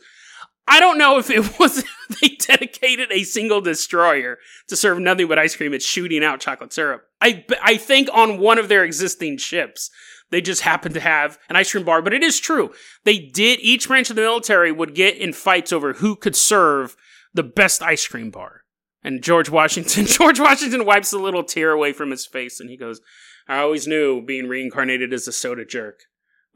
I 0.68 0.80
don't 0.80 0.98
know 0.98 1.18
if 1.18 1.30
it 1.30 1.58
was 1.58 1.84
they 2.20 2.28
dedicated 2.28 3.12
a 3.12 3.22
single 3.22 3.60
destroyer 3.60 4.38
to 4.68 4.76
serve 4.76 4.98
nothing 4.98 5.28
but 5.28 5.38
ice 5.38 5.56
cream. 5.56 5.72
It's 5.72 5.86
shooting 5.86 6.24
out 6.24 6.40
chocolate 6.40 6.72
syrup. 6.72 7.04
I 7.20 7.44
I 7.62 7.76
think 7.76 8.08
on 8.12 8.38
one 8.38 8.58
of 8.58 8.68
their 8.68 8.84
existing 8.84 9.38
ships. 9.38 9.90
They 10.30 10.40
just 10.40 10.62
happened 10.62 10.94
to 10.94 11.00
have 11.00 11.38
an 11.48 11.54
ice 11.54 11.70
cream 11.70 11.84
bar. 11.84 12.02
But 12.02 12.12
it 12.12 12.22
is 12.22 12.40
true. 12.40 12.72
They 13.04 13.18
did, 13.18 13.60
each 13.60 13.86
branch 13.86 14.10
of 14.10 14.16
the 14.16 14.22
military 14.22 14.72
would 14.72 14.94
get 14.94 15.16
in 15.16 15.32
fights 15.32 15.72
over 15.72 15.94
who 15.94 16.16
could 16.16 16.34
serve 16.34 16.96
the 17.32 17.44
best 17.44 17.80
ice 17.82 18.06
cream 18.06 18.30
bar. 18.30 18.62
And 19.04 19.22
George 19.22 19.48
Washington, 19.48 20.06
George 20.06 20.40
Washington 20.40 20.84
wipes 20.84 21.12
a 21.12 21.18
little 21.18 21.44
tear 21.44 21.70
away 21.70 21.92
from 21.92 22.10
his 22.10 22.26
face 22.26 22.58
and 22.58 22.68
he 22.68 22.76
goes, 22.76 23.00
I 23.46 23.58
always 23.58 23.86
knew 23.86 24.20
being 24.20 24.48
reincarnated 24.48 25.12
as 25.12 25.28
a 25.28 25.32
soda 25.32 25.64
jerk 25.64 26.00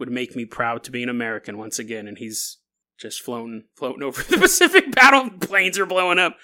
would 0.00 0.10
make 0.10 0.34
me 0.34 0.44
proud 0.44 0.82
to 0.84 0.90
be 0.90 1.02
an 1.04 1.08
American 1.08 1.58
once 1.58 1.78
again. 1.78 2.08
And 2.08 2.18
he's 2.18 2.58
just 2.98 3.22
floating, 3.22 3.64
floating 3.76 4.02
over 4.02 4.22
the 4.28 4.38
Pacific 4.38 4.92
battle. 4.92 5.30
Planes 5.38 5.78
are 5.78 5.86
blowing 5.86 6.18
up. 6.18 6.36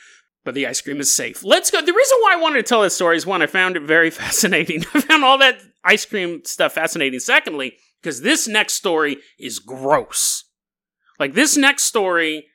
but 0.45 0.55
the 0.55 0.67
ice 0.67 0.81
cream 0.81 1.01
is 1.01 1.13
safe. 1.13 1.43
Let's 1.43 1.71
go. 1.73 1.81
The 1.81 1.93
reason 1.93 2.19
why 2.21 2.35
I 2.35 2.41
wanted 2.41 2.59
to 2.59 2.63
tell 2.63 2.83
this 2.83 2.95
story 2.95 3.17
is 3.17 3.27
one, 3.27 3.43
I 3.43 3.47
found 3.47 3.77
it 3.77 3.83
very 3.83 4.11
fascinating. 4.23 4.85
I 4.95 5.01
found 5.01 5.25
all 5.25 5.39
that 5.39 5.59
ice 5.83 6.05
cream 6.05 6.43
stuff 6.45 6.75
fascinating. 6.75 7.19
Secondly, 7.19 7.75
because 8.01 8.21
this 8.21 8.47
next 8.47 8.75
story 8.75 9.17
is 9.39 9.59
gross. 9.59 10.45
Like 11.19 11.33
this 11.35 11.57
next 11.57 11.85
story, 11.85 12.47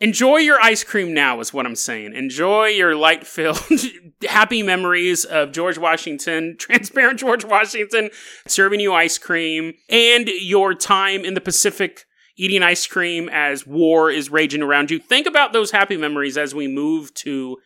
enjoy 0.00 0.36
your 0.36 0.60
ice 0.60 0.84
cream 0.84 1.12
now, 1.14 1.40
is 1.40 1.52
what 1.52 1.66
I'm 1.66 1.74
saying. 1.74 2.14
Enjoy 2.14 2.66
your 2.66 2.94
light 2.94 3.26
filled, 3.26 3.62
happy 4.28 4.62
memories 4.62 5.24
of 5.24 5.52
George 5.52 5.78
Washington, 5.78 6.56
transparent 6.58 7.18
George 7.18 7.44
Washington 7.44 8.10
serving 8.46 8.80
you 8.80 8.92
ice 8.92 9.18
cream, 9.18 9.74
and 9.88 10.28
your 10.28 10.74
time 10.74 11.24
in 11.24 11.34
the 11.34 11.40
Pacific 11.40 12.04
eating 12.36 12.62
ice 12.62 12.86
cream 12.86 13.28
as 13.30 13.66
war 13.66 14.10
is 14.10 14.30
raging 14.30 14.62
around 14.62 14.90
you. 14.90 14.98
Think 14.98 15.26
about 15.26 15.52
those 15.52 15.72
happy 15.72 15.96
memories 15.96 16.38
as 16.38 16.54
we 16.54 16.68
move 16.68 17.12
to 17.14 17.58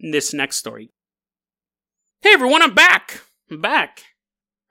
this 0.00 0.32
next 0.32 0.56
story. 0.56 0.90
Hey 2.22 2.32
everyone, 2.32 2.62
I'm 2.62 2.74
back. 2.74 3.20
I'm 3.50 3.60
back. 3.60 4.02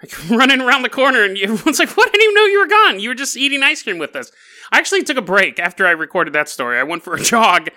Like 0.03 0.29
running 0.29 0.59
around 0.59 0.81
the 0.81 0.89
corner 0.89 1.23
and 1.23 1.37
everyone's 1.37 1.79
like, 1.79 1.95
what? 1.95 2.09
I 2.09 2.11
didn't 2.11 2.23
even 2.23 2.35
know 2.35 2.45
you 2.45 2.59
were 2.59 2.67
gone. 2.67 2.99
You 2.99 3.07
were 3.07 3.15
just 3.15 3.37
eating 3.37 3.63
ice 3.63 3.81
cream 3.81 3.99
with 3.99 4.17
us. 4.17 4.33
I 4.69 4.77
actually 4.77 5.03
took 5.03 5.15
a 5.15 5.21
break 5.21 5.59
after 5.59 5.87
I 5.87 5.91
recorded 5.91 6.33
that 6.33 6.49
story. 6.49 6.77
I 6.77 6.83
went 6.83 7.03
for 7.03 7.13
a 7.13 7.21
jog. 7.21 7.69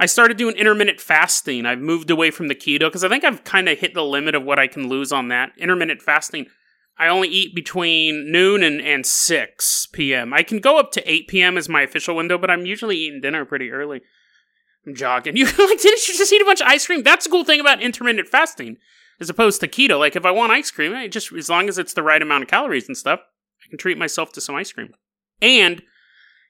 I 0.00 0.06
started 0.06 0.36
doing 0.36 0.56
intermittent 0.56 1.00
fasting. 1.00 1.66
I've 1.66 1.78
moved 1.78 2.10
away 2.10 2.32
from 2.32 2.48
the 2.48 2.54
keto 2.54 2.80
because 2.80 3.04
I 3.04 3.08
think 3.08 3.22
I've 3.22 3.44
kind 3.44 3.68
of 3.68 3.78
hit 3.78 3.94
the 3.94 4.02
limit 4.02 4.34
of 4.34 4.42
what 4.42 4.58
I 4.58 4.66
can 4.66 4.88
lose 4.88 5.12
on 5.12 5.28
that. 5.28 5.52
Intermittent 5.58 6.02
fasting 6.02 6.46
I 7.00 7.08
only 7.08 7.28
eat 7.28 7.54
between 7.54 8.30
noon 8.30 8.62
and, 8.62 8.78
and 8.78 9.06
6 9.06 9.86
p.m. 9.94 10.34
I 10.34 10.42
can 10.42 10.58
go 10.58 10.78
up 10.78 10.92
to 10.92 11.10
8 11.10 11.28
p.m. 11.28 11.56
as 11.56 11.66
my 11.66 11.80
official 11.80 12.14
window, 12.14 12.36
but 12.36 12.50
I'm 12.50 12.66
usually 12.66 12.98
eating 12.98 13.22
dinner 13.22 13.46
pretty 13.46 13.70
early. 13.70 14.02
I'm 14.86 14.94
jogging. 14.94 15.34
You 15.38 15.46
like, 15.46 15.80
didn't 15.80 16.06
you 16.08 16.14
just 16.14 16.30
eat 16.30 16.42
a 16.42 16.44
bunch 16.44 16.60
of 16.60 16.66
ice 16.66 16.84
cream? 16.84 17.02
That's 17.02 17.24
the 17.24 17.30
cool 17.30 17.44
thing 17.44 17.58
about 17.58 17.80
intermittent 17.80 18.28
fasting, 18.28 18.76
as 19.18 19.30
opposed 19.30 19.62
to 19.62 19.68
keto. 19.68 19.98
Like, 19.98 20.14
if 20.14 20.26
I 20.26 20.30
want 20.30 20.52
ice 20.52 20.70
cream, 20.70 20.94
I 20.94 21.08
just 21.08 21.32
as 21.32 21.48
long 21.48 21.70
as 21.70 21.78
it's 21.78 21.94
the 21.94 22.02
right 22.02 22.20
amount 22.20 22.42
of 22.42 22.50
calories 22.50 22.86
and 22.86 22.96
stuff, 22.96 23.20
I 23.64 23.70
can 23.70 23.78
treat 23.78 23.96
myself 23.96 24.32
to 24.32 24.42
some 24.42 24.54
ice 24.54 24.70
cream. 24.70 24.92
And 25.40 25.82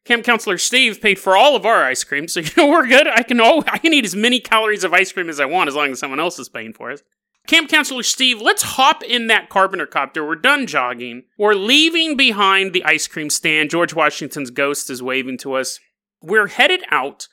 camp 0.04 0.24
counselor 0.24 0.58
Steve 0.58 1.00
paid 1.00 1.18
for 1.18 1.36
all 1.36 1.56
of 1.56 1.66
our 1.66 1.84
ice 1.84 2.04
cream, 2.04 2.28
so 2.28 2.40
you 2.40 2.50
know 2.56 2.68
we're 2.68 2.86
good. 2.86 3.06
I 3.06 3.22
can 3.22 3.40
oh, 3.40 3.62
I 3.66 3.78
can 3.78 3.92
eat 3.92 4.04
as 4.04 4.16
many 4.16 4.40
calories 4.40 4.84
of 4.84 4.92
ice 4.92 5.12
cream 5.12 5.28
as 5.28 5.40
I 5.40 5.46
want 5.46 5.68
as 5.68 5.74
long 5.74 5.92
as 5.92 5.98
someone 5.98 6.20
else 6.20 6.38
is 6.38 6.48
paying 6.48 6.72
for 6.72 6.90
it. 6.90 7.02
Camp 7.46 7.68
Counselor 7.68 8.02
Steve, 8.02 8.40
let's 8.40 8.62
hop 8.62 9.02
in 9.02 9.26
that 9.26 9.48
carpenter 9.48 9.86
copter. 9.86 10.24
We're 10.24 10.36
done 10.36 10.66
jogging. 10.66 11.24
We're 11.38 11.54
leaving 11.54 12.16
behind 12.16 12.72
the 12.72 12.84
ice 12.84 13.06
cream 13.06 13.30
stand. 13.30 13.70
George 13.70 13.94
Washington's 13.94 14.50
ghost 14.50 14.90
is 14.90 15.02
waving 15.02 15.38
to 15.38 15.54
us. 15.54 15.80
We're 16.22 16.48
headed 16.48 16.82
out 16.90 17.28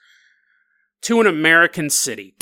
to 1.01 1.19
an 1.19 1.27
American 1.27 1.89
city. 1.89 2.35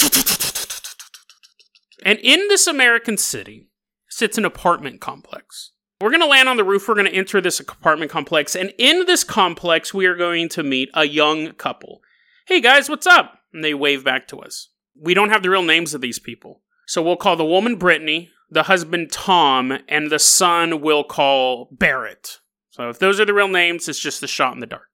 And 2.05 2.19
in 2.19 2.47
this 2.49 2.67
American 2.67 3.17
city 3.17 3.67
sits 4.07 4.37
an 4.37 4.45
apartment 4.45 5.01
complex. 5.01 5.71
We're 6.01 6.09
going 6.09 6.21
to 6.21 6.27
land 6.27 6.49
on 6.49 6.57
the 6.57 6.65
roof. 6.65 6.87
We're 6.87 6.95
going 6.95 7.07
to 7.07 7.15
enter 7.15 7.39
this 7.39 7.61
apartment 7.61 8.11
complex. 8.11 8.53
And 8.53 8.73
in 8.77 9.05
this 9.05 9.23
complex, 9.23 9.93
we 9.93 10.05
are 10.07 10.15
going 10.15 10.49
to 10.49 10.63
meet 10.63 10.89
a 10.93 11.05
young 11.05 11.53
couple. 11.53 12.01
Hey 12.47 12.59
guys, 12.59 12.89
what's 12.89 13.07
up? 13.07 13.39
And 13.53 13.63
they 13.63 13.73
wave 13.73 14.03
back 14.03 14.27
to 14.27 14.39
us. 14.39 14.69
We 14.99 15.13
don't 15.13 15.29
have 15.29 15.41
the 15.41 15.49
real 15.49 15.63
names 15.63 15.93
of 15.93 16.01
these 16.01 16.19
people. 16.19 16.61
So 16.85 17.01
we'll 17.01 17.15
call 17.15 17.37
the 17.37 17.45
woman 17.45 17.77
Brittany, 17.77 18.29
the 18.49 18.63
husband 18.63 19.11
Tom, 19.11 19.79
and 19.87 20.11
the 20.11 20.19
son 20.19 20.81
we'll 20.81 21.05
call 21.05 21.69
Barrett. 21.71 22.39
So 22.69 22.89
if 22.89 22.99
those 22.99 23.19
are 23.21 23.25
the 23.25 23.33
real 23.33 23.47
names, 23.47 23.87
it's 23.87 23.99
just 23.99 24.21
a 24.21 24.27
shot 24.27 24.53
in 24.53 24.59
the 24.59 24.67
dark. 24.67 24.89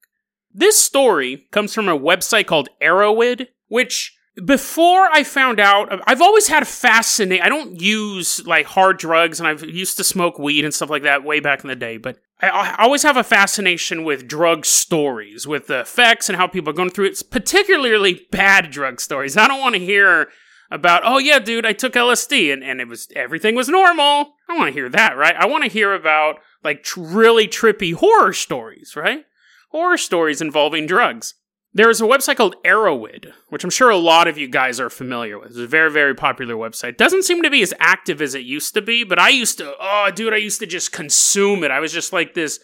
This 0.53 0.79
story 0.79 1.48
comes 1.50 1.74
from 1.74 1.89
a 1.89 1.98
website 1.98 2.46
called 2.46 2.70
Erowid, 2.79 3.48
which 3.70 4.15
before 4.45 5.09
I 5.11 5.23
found 5.23 5.59
out, 5.59 6.01
I've 6.07 6.21
always 6.21 6.47
had 6.47 6.63
a 6.63 6.65
fascination. 6.65 7.43
I 7.43 7.50
don't 7.50 7.81
use 7.81 8.45
like 8.45 8.65
hard 8.65 8.97
drugs, 8.97 9.39
and 9.39 9.47
I've 9.47 9.63
used 9.63 9.97
to 9.97 10.03
smoke 10.03 10.39
weed 10.39 10.63
and 10.63 10.73
stuff 10.73 10.89
like 10.89 11.03
that 11.03 11.23
way 11.23 11.39
back 11.39 11.63
in 11.63 11.67
the 11.67 11.75
day. 11.75 11.97
But 11.97 12.17
I, 12.41 12.50
I 12.50 12.83
always 12.83 13.03
have 13.03 13.17
a 13.17 13.23
fascination 13.23 14.03
with 14.03 14.27
drug 14.27 14.65
stories, 14.65 15.47
with 15.47 15.67
the 15.67 15.81
effects 15.81 16.29
and 16.29 16.38
how 16.38 16.47
people 16.47 16.69
are 16.69 16.75
going 16.75 16.91
through 16.91 17.07
it. 17.07 17.21
particularly 17.29 18.25
bad 18.31 18.71
drug 18.71 19.01
stories. 19.01 19.35
I 19.35 19.47
don't 19.47 19.59
want 19.59 19.75
to 19.75 19.79
hear 19.79 20.29
about, 20.71 21.01
oh 21.03 21.17
yeah, 21.17 21.39
dude, 21.39 21.65
I 21.65 21.73
took 21.73 21.93
LSD 21.93 22.53
and, 22.53 22.63
and 22.63 22.79
it 22.79 22.88
was 22.88 23.09
everything 23.15 23.55
was 23.55 23.67
normal. 23.67 24.35
I 24.47 24.57
want 24.57 24.67
to 24.67 24.73
hear 24.73 24.88
that, 24.89 25.17
right? 25.17 25.35
I 25.35 25.45
want 25.45 25.65
to 25.65 25.69
hear 25.69 25.93
about 25.93 26.38
like 26.63 26.83
tr- 26.83 27.01
really 27.01 27.47
trippy 27.47 27.93
horror 27.93 28.31
stories, 28.31 28.95
right? 28.95 29.25
Horror 29.71 29.97
stories 29.97 30.41
involving 30.41 30.88
drugs. 30.88 31.33
There 31.73 31.89
is 31.89 32.01
a 32.01 32.05
website 32.05 32.35
called 32.35 32.57
Erowid, 32.65 33.31
which 33.47 33.63
I'm 33.63 33.69
sure 33.69 33.89
a 33.89 33.97
lot 33.97 34.27
of 34.27 34.37
you 34.37 34.49
guys 34.49 34.79
are 34.79 34.89
familiar 34.89 35.39
with. 35.39 35.51
It's 35.51 35.57
a 35.57 35.67
very, 35.67 35.89
very 35.89 36.13
popular 36.13 36.55
website. 36.55 36.97
Doesn't 36.97 37.23
seem 37.23 37.41
to 37.43 37.49
be 37.49 37.61
as 37.61 37.73
active 37.79 38.21
as 38.21 38.35
it 38.35 38.43
used 38.43 38.73
to 38.73 38.81
be, 38.81 39.05
but 39.05 39.19
I 39.19 39.29
used 39.29 39.57
to, 39.59 39.73
oh, 39.79 40.11
dude, 40.13 40.33
I 40.33 40.37
used 40.37 40.59
to 40.59 40.65
just 40.65 40.91
consume 40.91 41.63
it. 41.63 41.71
I 41.71 41.79
was 41.79 41.93
just 41.93 42.11
like 42.11 42.33
this, 42.33 42.59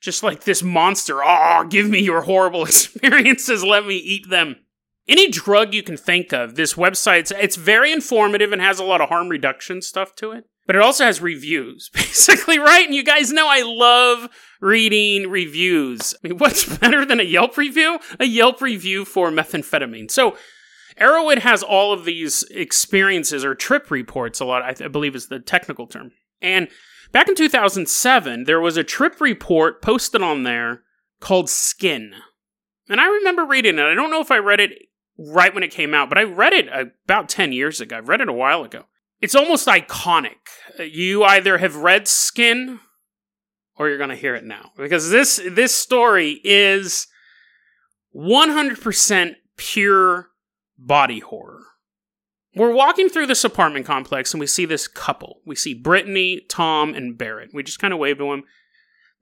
just 0.00 0.22
like 0.22 0.44
this 0.44 0.62
monster. 0.62 1.24
Oh, 1.24 1.66
give 1.68 1.88
me 1.88 2.00
your 2.00 2.22
horrible 2.22 2.64
experiences. 2.66 3.64
Let 3.64 3.84
me 3.84 3.96
eat 3.96 4.30
them 4.30 4.56
any 5.08 5.28
drug 5.28 5.74
you 5.74 5.82
can 5.82 5.96
think 5.96 6.32
of. 6.32 6.54
This 6.54 6.74
website's 6.74 7.32
it's 7.32 7.56
very 7.56 7.92
informative 7.92 8.52
and 8.52 8.62
has 8.62 8.78
a 8.78 8.84
lot 8.84 9.00
of 9.00 9.08
harm 9.08 9.28
reduction 9.28 9.82
stuff 9.82 10.14
to 10.16 10.32
it. 10.32 10.44
But 10.66 10.76
it 10.76 10.82
also 10.82 11.04
has 11.04 11.20
reviews, 11.20 11.90
basically, 11.94 12.58
right? 12.58 12.86
And 12.86 12.94
you 12.94 13.02
guys 13.02 13.32
know 13.32 13.48
I 13.48 13.62
love 13.62 14.28
reading 14.60 15.28
reviews. 15.28 16.14
I 16.14 16.28
mean, 16.28 16.38
what's 16.38 16.76
better 16.78 17.04
than 17.04 17.20
a 17.20 17.24
Yelp 17.24 17.56
review? 17.56 17.98
A 18.20 18.26
Yelp 18.26 18.60
review 18.60 19.04
for 19.04 19.30
methamphetamine. 19.30 20.10
So, 20.10 20.36
Erowid 21.00 21.38
has 21.38 21.62
all 21.62 21.92
of 21.92 22.04
these 22.04 22.42
experiences 22.50 23.44
or 23.44 23.54
trip 23.54 23.90
reports, 23.90 24.40
a 24.40 24.44
lot, 24.44 24.62
I, 24.62 24.74
th- 24.74 24.86
I 24.86 24.88
believe 24.88 25.16
is 25.16 25.28
the 25.28 25.40
technical 25.40 25.86
term. 25.86 26.12
And 26.42 26.68
back 27.12 27.28
in 27.28 27.34
2007, 27.34 28.44
there 28.44 28.60
was 28.60 28.76
a 28.76 28.84
trip 28.84 29.20
report 29.20 29.80
posted 29.80 30.20
on 30.22 30.42
there 30.42 30.82
called 31.20 31.48
Skin. 31.48 32.12
And 32.88 33.00
I 33.00 33.06
remember 33.06 33.46
reading 33.46 33.78
it. 33.78 33.82
I 33.82 33.94
don't 33.94 34.10
know 34.10 34.20
if 34.20 34.30
I 34.30 34.38
read 34.38 34.60
it 34.60 34.72
right 35.16 35.54
when 35.54 35.62
it 35.62 35.70
came 35.70 35.94
out, 35.94 36.08
but 36.08 36.18
I 36.18 36.24
read 36.24 36.52
it 36.52 36.68
about 36.68 37.28
10 37.28 37.52
years 37.52 37.80
ago. 37.80 37.96
I've 37.96 38.08
read 38.08 38.20
it 38.20 38.28
a 38.28 38.32
while 38.34 38.64
ago. 38.64 38.84
It's 39.22 39.36
almost 39.36 39.68
iconic. 39.68 40.36
You 40.78 41.22
either 41.22 41.58
have 41.58 41.76
read 41.76 42.08
Skin 42.08 42.80
or 43.76 43.88
you're 43.88 43.98
going 43.98 44.10
to 44.10 44.16
hear 44.16 44.34
it 44.34 44.44
now 44.44 44.72
because 44.76 45.10
this 45.10 45.40
this 45.48 45.74
story 45.74 46.40
is 46.44 47.06
100% 48.14 49.34
pure 49.56 50.28
body 50.76 51.20
horror. 51.20 51.62
We're 52.54 52.74
walking 52.74 53.08
through 53.08 53.28
this 53.28 53.44
apartment 53.44 53.86
complex 53.86 54.34
and 54.34 54.40
we 54.40 54.46
see 54.46 54.66
this 54.66 54.88
couple. 54.88 55.40
We 55.46 55.54
see 55.54 55.72
Brittany, 55.72 56.42
Tom, 56.50 56.92
and 56.92 57.16
Barrett. 57.16 57.50
We 57.54 57.62
just 57.62 57.78
kind 57.78 57.94
of 57.94 58.00
wave 58.00 58.18
to 58.18 58.30
them. 58.30 58.42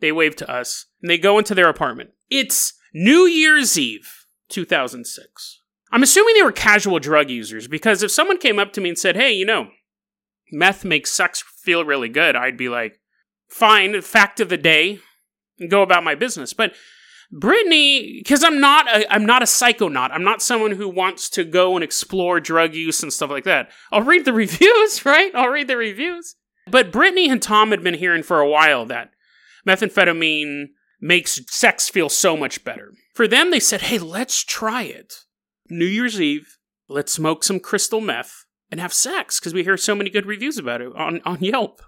They 0.00 0.12
wave 0.12 0.34
to 0.36 0.50
us 0.50 0.86
and 1.02 1.10
they 1.10 1.18
go 1.18 1.38
into 1.38 1.54
their 1.54 1.68
apartment. 1.68 2.10
It's 2.30 2.72
New 2.94 3.26
Year's 3.26 3.78
Eve, 3.78 4.24
2006. 4.48 5.60
I'm 5.92 6.02
assuming 6.02 6.34
they 6.34 6.42
were 6.42 6.52
casual 6.52 6.98
drug 6.98 7.30
users 7.30 7.68
because 7.68 8.02
if 8.02 8.10
someone 8.10 8.38
came 8.38 8.58
up 8.58 8.72
to 8.72 8.80
me 8.80 8.88
and 8.88 8.98
said, 8.98 9.16
hey, 9.16 9.32
you 9.32 9.44
know, 9.44 9.68
meth 10.52 10.84
makes 10.84 11.10
sex 11.10 11.42
feel 11.42 11.84
really 11.84 12.08
good, 12.08 12.36
I'd 12.36 12.56
be 12.56 12.68
like, 12.68 13.00
fine, 13.48 14.00
fact 14.02 14.40
of 14.40 14.48
the 14.48 14.56
day, 14.56 15.00
go 15.68 15.82
about 15.82 16.04
my 16.04 16.14
business. 16.14 16.52
But 16.52 16.74
Brittany, 17.32 18.18
because 18.18 18.42
I'm 18.42 18.60
not 18.60 18.88
a, 18.88 19.12
I'm 19.12 19.24
not 19.24 19.42
a 19.42 19.46
psychonaut. 19.46 20.10
I'm 20.10 20.24
not 20.24 20.42
someone 20.42 20.72
who 20.72 20.88
wants 20.88 21.30
to 21.30 21.44
go 21.44 21.76
and 21.76 21.84
explore 21.84 22.40
drug 22.40 22.74
use 22.74 23.02
and 23.02 23.12
stuff 23.12 23.30
like 23.30 23.44
that. 23.44 23.70
I'll 23.92 24.02
read 24.02 24.24
the 24.24 24.32
reviews, 24.44 25.04
right? 25.04 25.32
I'll 25.34 25.48
read 25.48 25.68
the 25.68 25.76
reviews. 25.76 26.34
But 26.68 26.92
Brittany 26.92 27.28
and 27.28 27.40
Tom 27.40 27.70
had 27.70 27.82
been 27.82 27.94
hearing 27.94 28.22
for 28.22 28.40
a 28.40 28.48
while 28.48 28.84
that 28.86 29.10
methamphetamine 29.66 30.66
makes 31.00 31.40
sex 31.48 31.88
feel 31.88 32.08
so 32.08 32.36
much 32.36 32.64
better. 32.64 32.92
For 33.14 33.26
them, 33.26 33.50
they 33.50 33.60
said, 33.60 33.82
hey, 33.82 33.98
let's 33.98 34.44
try 34.44 34.82
it. 34.82 35.14
New 35.68 35.86
Year's 35.86 36.20
Eve, 36.20 36.58
let's 36.88 37.12
smoke 37.12 37.44
some 37.44 37.60
crystal 37.60 38.00
meth 38.00 38.44
and 38.70 38.80
have 38.80 38.92
sex 38.92 39.38
because 39.38 39.54
we 39.54 39.64
hear 39.64 39.76
so 39.76 39.94
many 39.94 40.10
good 40.10 40.26
reviews 40.26 40.58
about 40.58 40.80
it 40.80 40.94
on, 40.94 41.20
on 41.24 41.38
Yelp. 41.40 41.80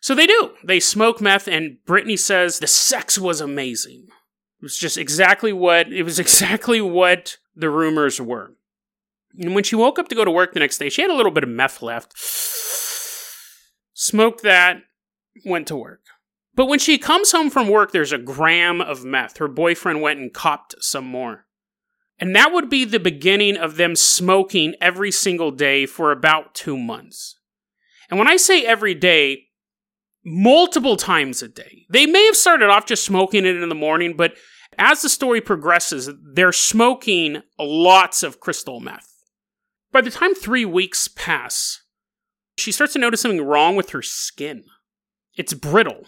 So 0.00 0.14
they 0.14 0.26
do. 0.26 0.50
They 0.64 0.80
smoke 0.80 1.20
meth, 1.20 1.46
and 1.46 1.78
Brittany 1.86 2.16
says 2.16 2.58
the 2.58 2.66
sex 2.66 3.18
was 3.18 3.40
amazing. 3.40 4.06
It 4.08 4.62
was 4.62 4.76
just 4.76 4.98
exactly 4.98 5.52
what 5.52 5.92
it 5.92 6.02
was 6.02 6.18
exactly 6.20 6.80
what 6.80 7.36
the 7.54 7.70
rumors 7.70 8.20
were. 8.20 8.54
And 9.38 9.54
when 9.54 9.64
she 9.64 9.76
woke 9.76 9.98
up 9.98 10.08
to 10.08 10.14
go 10.14 10.24
to 10.24 10.30
work 10.30 10.52
the 10.52 10.60
next 10.60 10.78
day, 10.78 10.88
she 10.88 11.02
had 11.02 11.10
a 11.10 11.16
little 11.16 11.32
bit 11.32 11.44
of 11.44 11.48
meth 11.48 11.80
left. 11.82 12.12
Smoked 13.94 14.42
that, 14.42 14.82
went 15.44 15.68
to 15.68 15.76
work. 15.76 16.00
But 16.54 16.66
when 16.66 16.78
she 16.78 16.98
comes 16.98 17.32
home 17.32 17.48
from 17.48 17.68
work, 17.68 17.92
there's 17.92 18.12
a 18.12 18.18
gram 18.18 18.80
of 18.80 19.04
meth. 19.04 19.38
Her 19.38 19.48
boyfriend 19.48 20.02
went 20.02 20.20
and 20.20 20.34
copped 20.34 20.74
some 20.80 21.06
more. 21.06 21.46
And 22.22 22.36
that 22.36 22.52
would 22.52 22.70
be 22.70 22.84
the 22.84 23.00
beginning 23.00 23.56
of 23.56 23.74
them 23.74 23.96
smoking 23.96 24.76
every 24.80 25.10
single 25.10 25.50
day 25.50 25.86
for 25.86 26.12
about 26.12 26.54
two 26.54 26.78
months. 26.78 27.40
And 28.08 28.16
when 28.16 28.28
I 28.28 28.36
say 28.36 28.64
every 28.64 28.94
day, 28.94 29.46
multiple 30.24 30.96
times 30.96 31.42
a 31.42 31.48
day. 31.48 31.84
They 31.90 32.06
may 32.06 32.24
have 32.26 32.36
started 32.36 32.70
off 32.70 32.86
just 32.86 33.04
smoking 33.04 33.44
it 33.44 33.60
in 33.60 33.68
the 33.68 33.74
morning, 33.74 34.14
but 34.16 34.34
as 34.78 35.02
the 35.02 35.08
story 35.08 35.40
progresses, 35.40 36.10
they're 36.22 36.52
smoking 36.52 37.42
lots 37.58 38.22
of 38.22 38.38
crystal 38.38 38.78
meth. 38.78 39.12
By 39.90 40.00
the 40.00 40.08
time 40.08 40.36
three 40.36 40.64
weeks 40.64 41.08
pass, 41.08 41.82
she 42.56 42.70
starts 42.70 42.92
to 42.92 43.00
notice 43.00 43.20
something 43.20 43.44
wrong 43.44 43.74
with 43.74 43.90
her 43.90 44.02
skin. 44.02 44.62
It's 45.34 45.54
brittle. 45.54 46.06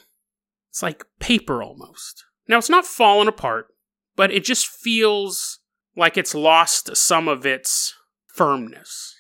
It's 0.70 0.80
like 0.80 1.04
paper 1.18 1.60
almost. 1.60 2.24
Now, 2.46 2.58
it's 2.58 2.70
not 2.70 2.86
falling 2.86 3.26
apart, 3.26 3.66
but 4.14 4.30
it 4.30 4.44
just 4.44 4.68
feels 4.68 5.58
like 5.96 6.16
it's 6.16 6.34
lost 6.34 6.96
some 6.96 7.28
of 7.28 7.46
its 7.46 7.94
firmness. 8.26 9.14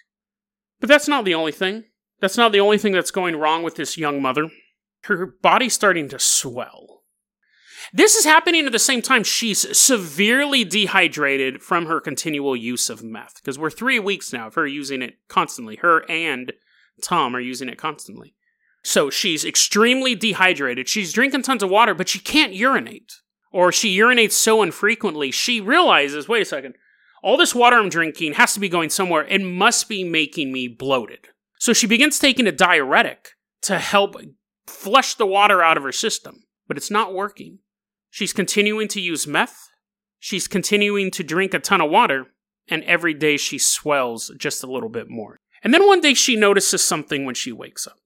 But 0.80 0.88
that's 0.88 1.08
not 1.08 1.24
the 1.24 1.34
only 1.34 1.52
thing. 1.52 1.84
That's 2.20 2.36
not 2.36 2.52
the 2.52 2.60
only 2.60 2.78
thing 2.78 2.92
that's 2.92 3.10
going 3.10 3.36
wrong 3.36 3.62
with 3.62 3.76
this 3.76 3.98
young 3.98 4.20
mother. 4.20 4.48
Her 5.04 5.26
body's 5.26 5.74
starting 5.74 6.08
to 6.08 6.18
swell. 6.18 7.02
This 7.92 8.14
is 8.14 8.24
happening 8.24 8.66
at 8.66 8.72
the 8.72 8.78
same 8.78 9.02
time 9.02 9.24
she's 9.24 9.76
severely 9.76 10.64
dehydrated 10.64 11.62
from 11.62 11.86
her 11.86 12.00
continual 12.00 12.56
use 12.56 12.88
of 12.88 13.02
meth. 13.02 13.36
Because 13.36 13.58
we're 13.58 13.70
three 13.70 13.98
weeks 13.98 14.32
now 14.32 14.46
of 14.46 14.54
her 14.54 14.66
using 14.66 15.02
it 15.02 15.18
constantly. 15.28 15.76
Her 15.76 16.04
and 16.10 16.52
Tom 17.02 17.36
are 17.36 17.40
using 17.40 17.68
it 17.68 17.78
constantly. 17.78 18.34
So 18.82 19.10
she's 19.10 19.44
extremely 19.44 20.14
dehydrated. 20.14 20.88
She's 20.88 21.12
drinking 21.12 21.42
tons 21.42 21.62
of 21.62 21.70
water, 21.70 21.94
but 21.94 22.08
she 22.08 22.18
can't 22.18 22.54
urinate. 22.54 23.12
Or 23.54 23.70
she 23.70 23.96
urinates 23.96 24.32
so 24.32 24.64
infrequently, 24.64 25.30
she 25.30 25.60
realizes 25.60 26.26
wait 26.26 26.42
a 26.42 26.44
second, 26.44 26.74
all 27.22 27.36
this 27.36 27.54
water 27.54 27.76
I'm 27.76 27.88
drinking 27.88 28.32
has 28.32 28.52
to 28.54 28.58
be 28.58 28.68
going 28.68 28.90
somewhere. 28.90 29.24
It 29.28 29.42
must 29.42 29.88
be 29.88 30.02
making 30.02 30.52
me 30.52 30.66
bloated. 30.66 31.28
So 31.60 31.72
she 31.72 31.86
begins 31.86 32.18
taking 32.18 32.48
a 32.48 32.52
diuretic 32.52 33.28
to 33.62 33.78
help 33.78 34.16
flush 34.66 35.14
the 35.14 35.24
water 35.24 35.62
out 35.62 35.76
of 35.76 35.84
her 35.84 35.92
system, 35.92 36.42
but 36.66 36.76
it's 36.76 36.90
not 36.90 37.14
working. 37.14 37.60
She's 38.10 38.32
continuing 38.32 38.88
to 38.88 39.00
use 39.00 39.24
meth. 39.24 39.68
She's 40.18 40.48
continuing 40.48 41.12
to 41.12 41.22
drink 41.22 41.54
a 41.54 41.60
ton 41.60 41.80
of 41.80 41.92
water, 41.92 42.26
and 42.66 42.82
every 42.82 43.14
day 43.14 43.36
she 43.36 43.58
swells 43.58 44.32
just 44.36 44.64
a 44.64 44.70
little 44.70 44.88
bit 44.88 45.08
more. 45.08 45.38
And 45.62 45.72
then 45.72 45.86
one 45.86 46.00
day 46.00 46.14
she 46.14 46.34
notices 46.34 46.82
something 46.82 47.24
when 47.24 47.36
she 47.36 47.52
wakes 47.52 47.86
up. 47.86 48.00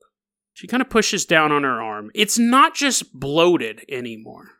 She 0.52 0.66
kind 0.66 0.82
of 0.82 0.90
pushes 0.90 1.24
down 1.24 1.52
on 1.52 1.62
her 1.62 1.80
arm. 1.80 2.10
It's 2.14 2.38
not 2.38 2.74
just 2.74 3.18
bloated 3.18 3.86
anymore. 3.88 4.57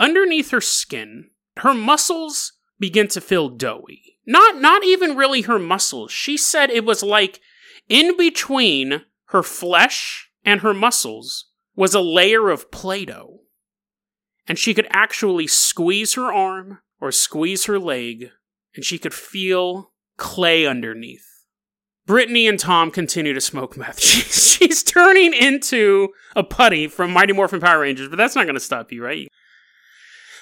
Underneath 0.00 0.50
her 0.50 0.62
skin, 0.62 1.30
her 1.58 1.74
muscles 1.74 2.54
begin 2.78 3.06
to 3.08 3.20
feel 3.20 3.50
doughy. 3.50 4.18
Not 4.26 4.60
not 4.60 4.82
even 4.82 5.16
really 5.16 5.42
her 5.42 5.58
muscles. 5.58 6.10
She 6.10 6.36
said 6.36 6.70
it 6.70 6.86
was 6.86 7.02
like 7.02 7.40
in 7.88 8.16
between 8.16 9.02
her 9.26 9.42
flesh 9.42 10.30
and 10.44 10.62
her 10.62 10.72
muscles 10.72 11.50
was 11.76 11.94
a 11.94 12.00
layer 12.00 12.48
of 12.48 12.70
Play-Doh. 12.70 13.40
And 14.48 14.58
she 14.58 14.74
could 14.74 14.88
actually 14.90 15.46
squeeze 15.46 16.14
her 16.14 16.32
arm 16.32 16.78
or 17.00 17.12
squeeze 17.12 17.66
her 17.66 17.78
leg, 17.78 18.30
and 18.74 18.84
she 18.84 18.98
could 18.98 19.14
feel 19.14 19.92
clay 20.16 20.66
underneath. 20.66 21.26
Brittany 22.06 22.48
and 22.48 22.58
Tom 22.58 22.90
continue 22.90 23.32
to 23.32 23.40
smoke 23.40 23.76
meth. 23.76 24.00
She's, 24.00 24.52
she's 24.58 24.82
turning 24.82 25.32
into 25.32 26.08
a 26.34 26.42
putty 26.42 26.88
from 26.88 27.12
Mighty 27.12 27.32
Morphin 27.32 27.60
Power 27.60 27.80
Rangers, 27.80 28.08
but 28.08 28.16
that's 28.16 28.34
not 28.34 28.44
going 28.44 28.54
to 28.54 28.60
stop 28.60 28.90
you, 28.90 29.04
right? 29.04 29.28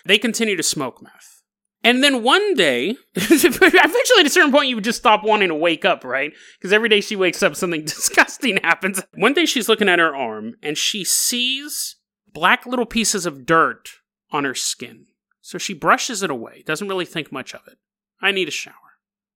They 0.09 0.19
continue 0.19 0.57
to 0.57 0.63
smoke 0.63 1.03
meth. 1.03 1.43
And 1.85 2.03
then 2.03 2.23
one 2.23 2.55
day, 2.55 2.97
eventually 3.15 4.21
at 4.21 4.27
a 4.27 4.31
certain 4.31 4.51
point, 4.51 4.69
you 4.69 4.75
would 4.75 4.85
just 4.85 4.99
stop 4.99 5.23
wanting 5.23 5.49
to 5.49 5.55
wake 5.55 5.85
up, 5.85 6.03
right? 6.03 6.33
Because 6.59 6.73
every 6.73 6.89
day 6.89 7.03
she 7.03 7.15
wakes 7.15 7.43
up, 7.43 7.55
something 7.55 7.85
disgusting 7.85 8.57
happens. 8.57 9.03
One 9.15 9.35
day 9.35 9.45
she's 9.45 9.69
looking 9.69 9.89
at 9.89 9.99
her 9.99 10.17
arm 10.17 10.55
and 10.63 10.79
she 10.79 11.05
sees 11.05 11.97
black 12.27 12.65
little 12.65 12.87
pieces 12.87 13.27
of 13.27 13.45
dirt 13.45 13.91
on 14.33 14.45
her 14.45 14.55
skin. 14.55 15.05
So 15.43 15.59
she 15.59 15.75
brushes 15.75 16.23
it 16.23 16.31
away, 16.31 16.63
doesn't 16.67 16.89
really 16.89 17.05
think 17.05 17.31
much 17.31 17.55
of 17.55 17.61
it. 17.67 17.77
I 18.21 18.33
need 18.33 18.49
a 18.49 18.53
shower. 18.53 18.75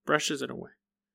Brushes 0.06 0.40
it 0.40 0.50
away. 0.50 0.70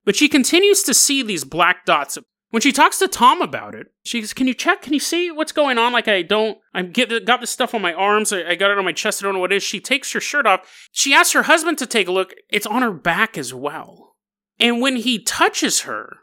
But 0.05 0.15
she 0.15 0.29
continues 0.29 0.83
to 0.83 0.93
see 0.93 1.23
these 1.23 1.43
black 1.43 1.83
dots. 1.83 2.19
When 2.49 2.61
she 2.61 2.71
talks 2.71 2.97
to 2.99 3.09
Tom 3.09 3.41
about 3.41 3.75
it, 3.75 3.87
she 4.03 4.21
says, 4.21 4.33
Can 4.33 4.47
you 4.47 4.53
check? 4.53 4.81
Can 4.81 4.93
you 4.93 4.99
see 4.99 5.31
what's 5.31 5.51
going 5.51 5.77
on? 5.77 5.91
Like, 5.91 6.07
I 6.07 6.21
don't, 6.21 6.57
I 6.73 6.83
get, 6.83 7.25
got 7.25 7.41
this 7.41 7.49
stuff 7.49 7.75
on 7.75 7.81
my 7.81 7.93
arms. 7.93 8.31
I, 8.31 8.51
I 8.51 8.55
got 8.55 8.71
it 8.71 8.77
on 8.77 8.85
my 8.85 8.93
chest. 8.93 9.21
I 9.21 9.25
don't 9.25 9.33
know 9.33 9.41
what 9.41 9.51
it 9.51 9.57
is. 9.57 9.63
She 9.63 9.81
takes 9.81 10.13
her 10.13 10.21
shirt 10.21 10.45
off. 10.45 10.89
She 10.91 11.13
asks 11.13 11.33
her 11.33 11.43
husband 11.43 11.77
to 11.79 11.85
take 11.85 12.07
a 12.07 12.11
look. 12.11 12.33
It's 12.49 12.65
on 12.65 12.81
her 12.81 12.93
back 12.93 13.37
as 13.37 13.53
well. 13.53 14.15
And 14.59 14.81
when 14.81 14.95
he 14.95 15.21
touches 15.21 15.81
her, 15.81 16.19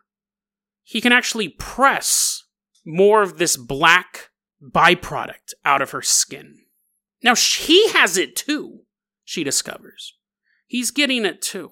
he 0.83 1.01
can 1.01 1.13
actually 1.13 1.49
press 1.49 2.45
more 2.85 3.23
of 3.23 3.39
this 3.39 3.57
black 3.57 4.31
byproduct 4.63 5.53
out 5.65 5.83
of 5.83 5.91
her 5.91 6.03
skin. 6.03 6.61
Now, 7.23 7.35
he 7.35 7.89
has 7.91 8.17
it 8.17 8.37
too, 8.37 8.81
she 9.25 9.45
discovers. 9.45 10.15
He's 10.67 10.91
getting 10.91 11.25
it 11.25 11.41
too. 11.41 11.71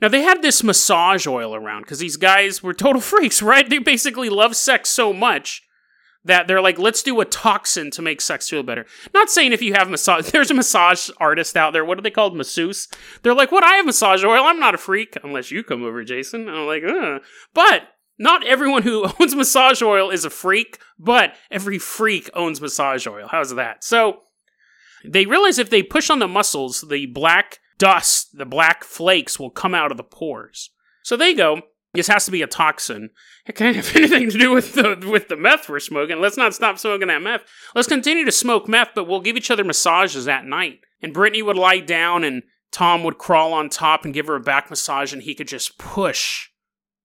Now 0.00 0.08
they 0.08 0.22
had 0.22 0.42
this 0.42 0.62
massage 0.62 1.26
oil 1.26 1.54
around 1.54 1.82
because 1.82 1.98
these 1.98 2.16
guys 2.16 2.62
were 2.62 2.74
total 2.74 3.00
freaks, 3.12 3.42
right? 3.42 3.68
They 3.68 3.78
basically 3.78 4.28
love 4.28 4.56
sex 4.56 4.90
so 4.90 5.12
much 5.12 5.62
that 6.26 6.48
they're 6.48 6.60
like, 6.60 6.78
let's 6.78 7.02
do 7.02 7.20
a 7.20 7.24
toxin 7.24 7.90
to 7.92 8.02
make 8.02 8.20
sex 8.20 8.48
feel 8.48 8.62
better. 8.62 8.84
Not 9.14 9.30
saying 9.30 9.52
if 9.52 9.62
you 9.62 9.74
have 9.74 9.88
massage, 9.88 10.26
there's 10.30 10.50
a 10.50 10.54
massage 10.54 11.08
artist 11.18 11.56
out 11.56 11.72
there. 11.72 11.84
What 11.84 11.98
are 11.98 12.02
they 12.02 12.10
called? 12.10 12.36
Masseuse. 12.36 12.88
They're 13.22 13.34
like, 13.34 13.52
what? 13.52 13.64
I 13.64 13.74
have 13.74 13.86
massage 13.86 14.24
oil. 14.24 14.44
I'm 14.44 14.60
not 14.60 14.74
a 14.74 14.78
freak 14.78 15.16
unless 15.22 15.50
you 15.50 15.62
come 15.62 15.84
over, 15.84 16.04
Jason. 16.04 16.48
I'm 16.48 16.66
like, 16.66 16.82
uh. 16.84 17.20
But 17.54 17.88
not 18.18 18.46
everyone 18.46 18.82
who 18.82 19.08
owns 19.20 19.34
massage 19.34 19.82
oil 19.82 20.10
is 20.10 20.24
a 20.24 20.30
freak, 20.30 20.78
but 20.98 21.34
every 21.50 21.78
freak 21.78 22.28
owns 22.34 22.60
massage 22.60 23.06
oil. 23.06 23.28
How's 23.30 23.54
that? 23.54 23.84
So 23.84 24.20
they 25.04 25.26
realize 25.26 25.58
if 25.58 25.70
they 25.70 25.82
push 25.82 26.10
on 26.10 26.18
the 26.18 26.28
muscles, 26.28 26.84
the 26.88 27.06
black 27.06 27.60
dust, 27.78 28.36
the 28.36 28.46
black 28.46 28.84
flakes 28.84 29.38
will 29.38 29.50
come 29.50 29.74
out 29.74 29.90
of 29.90 29.96
the 29.96 30.04
pores. 30.04 30.70
So 31.02 31.16
they 31.16 31.34
go, 31.34 31.62
this 31.94 32.08
has 32.08 32.24
to 32.26 32.30
be 32.30 32.42
a 32.42 32.46
toxin. 32.46 33.10
It 33.46 33.54
can't 33.54 33.76
have 33.76 33.90
anything 33.96 34.30
to 34.30 34.38
do 34.38 34.52
with 34.52 34.74
the 34.74 35.06
with 35.10 35.28
the 35.28 35.36
meth 35.36 35.68
we're 35.68 35.80
smoking. 35.80 36.20
Let's 36.20 36.36
not 36.36 36.54
stop 36.54 36.78
smoking 36.78 37.08
that 37.08 37.22
meth. 37.22 37.42
Let's 37.74 37.88
continue 37.88 38.24
to 38.24 38.32
smoke 38.32 38.68
meth, 38.68 38.90
but 38.94 39.04
we'll 39.04 39.20
give 39.20 39.36
each 39.36 39.50
other 39.50 39.64
massages 39.64 40.28
at 40.28 40.44
night. 40.44 40.80
And 41.02 41.14
Brittany 41.14 41.42
would 41.42 41.56
lie 41.56 41.80
down 41.80 42.24
and 42.24 42.42
Tom 42.72 43.04
would 43.04 43.18
crawl 43.18 43.52
on 43.52 43.68
top 43.68 44.04
and 44.04 44.12
give 44.12 44.26
her 44.26 44.36
a 44.36 44.40
back 44.40 44.70
massage 44.70 45.12
and 45.12 45.22
he 45.22 45.34
could 45.34 45.48
just 45.48 45.78
push, 45.78 46.48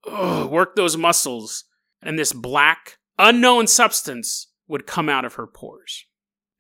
ugh, 0.10 0.49
work 0.49 0.75
those 0.75 0.97
muscles, 0.97 1.65
and 2.01 2.17
this 2.17 2.34
black, 2.34 2.97
unknown 3.17 3.67
substance 3.67 4.47
would 4.67 4.88
come 4.88 5.10
out 5.10 5.25
of 5.25 5.36
her 5.36 5.47
pores. 5.47 6.05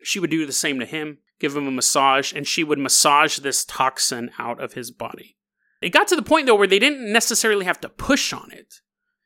She 0.03 0.19
would 0.19 0.29
do 0.29 0.45
the 0.45 0.53
same 0.53 0.79
to 0.79 0.85
him 0.85 1.19
give 1.41 1.57
him 1.57 1.67
a 1.67 1.71
massage, 1.71 2.31
and 2.31 2.47
she 2.47 2.63
would 2.63 2.79
massage 2.79 3.39
this 3.39 3.65
toxin 3.65 4.31
out 4.37 4.61
of 4.61 4.73
his 4.73 4.91
body. 4.91 5.35
It 5.81 5.89
got 5.89 6.07
to 6.09 6.15
the 6.15 6.21
point, 6.21 6.45
though, 6.45 6.55
where 6.55 6.67
they 6.67 6.79
didn't 6.79 7.11
necessarily 7.11 7.65
have 7.65 7.81
to 7.81 7.89
push 7.89 8.31
on 8.31 8.51
it. 8.51 8.75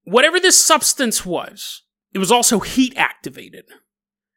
Whatever 0.05 0.39
this 0.39 0.57
substance 0.57 1.25
was, 1.25 1.83
it 2.13 2.19
was 2.19 2.31
also 2.31 2.59
heat 2.59 2.93
activated. 2.95 3.65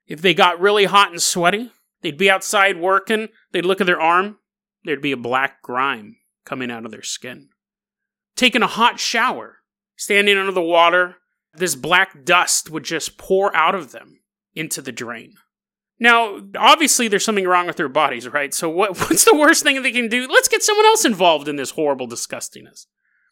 If 0.06 0.20
they 0.20 0.34
got 0.34 0.60
really 0.60 0.86
hot 0.86 1.10
and 1.10 1.22
sweaty, 1.22 1.70
they'd 2.02 2.18
be 2.18 2.30
outside 2.30 2.80
working, 2.80 3.28
they'd 3.52 3.64
look 3.64 3.80
at 3.80 3.86
their 3.86 4.00
arm, 4.00 4.38
there'd 4.84 5.00
be 5.00 5.12
a 5.12 5.16
black 5.16 5.62
grime 5.62 6.16
coming 6.44 6.70
out 6.70 6.84
of 6.84 6.90
their 6.90 7.02
skin. 7.02 7.50
Taking 8.34 8.62
a 8.62 8.66
hot 8.66 8.98
shower, 8.98 9.58
standing 9.96 10.36
under 10.36 10.52
the 10.52 10.62
water, 10.62 11.16
this 11.54 11.76
black 11.76 12.24
dust 12.24 12.70
would 12.70 12.84
just 12.84 13.18
pour 13.18 13.54
out 13.54 13.74
of 13.74 13.92
them 13.92 14.20
into 14.54 14.82
the 14.82 14.92
drain. 14.92 15.34
Now, 16.00 16.40
obviously, 16.56 17.08
there's 17.08 17.24
something 17.24 17.46
wrong 17.46 17.66
with 17.66 17.76
their 17.76 17.88
bodies, 17.88 18.28
right? 18.28 18.54
So, 18.54 18.68
what, 18.68 18.98
what's 19.00 19.24
the 19.24 19.37
worst 19.37 19.62
thing 19.62 19.82
they 19.82 19.92
can 19.92 20.08
do? 20.08 20.28
Let's 20.28 20.48
get 20.48 20.62
someone 20.62 20.87
else 20.87 21.04
involved 21.04 21.48
in 21.48 21.56
this 21.56 21.70
horrible 21.70 22.08
disgustingness. 22.08 22.87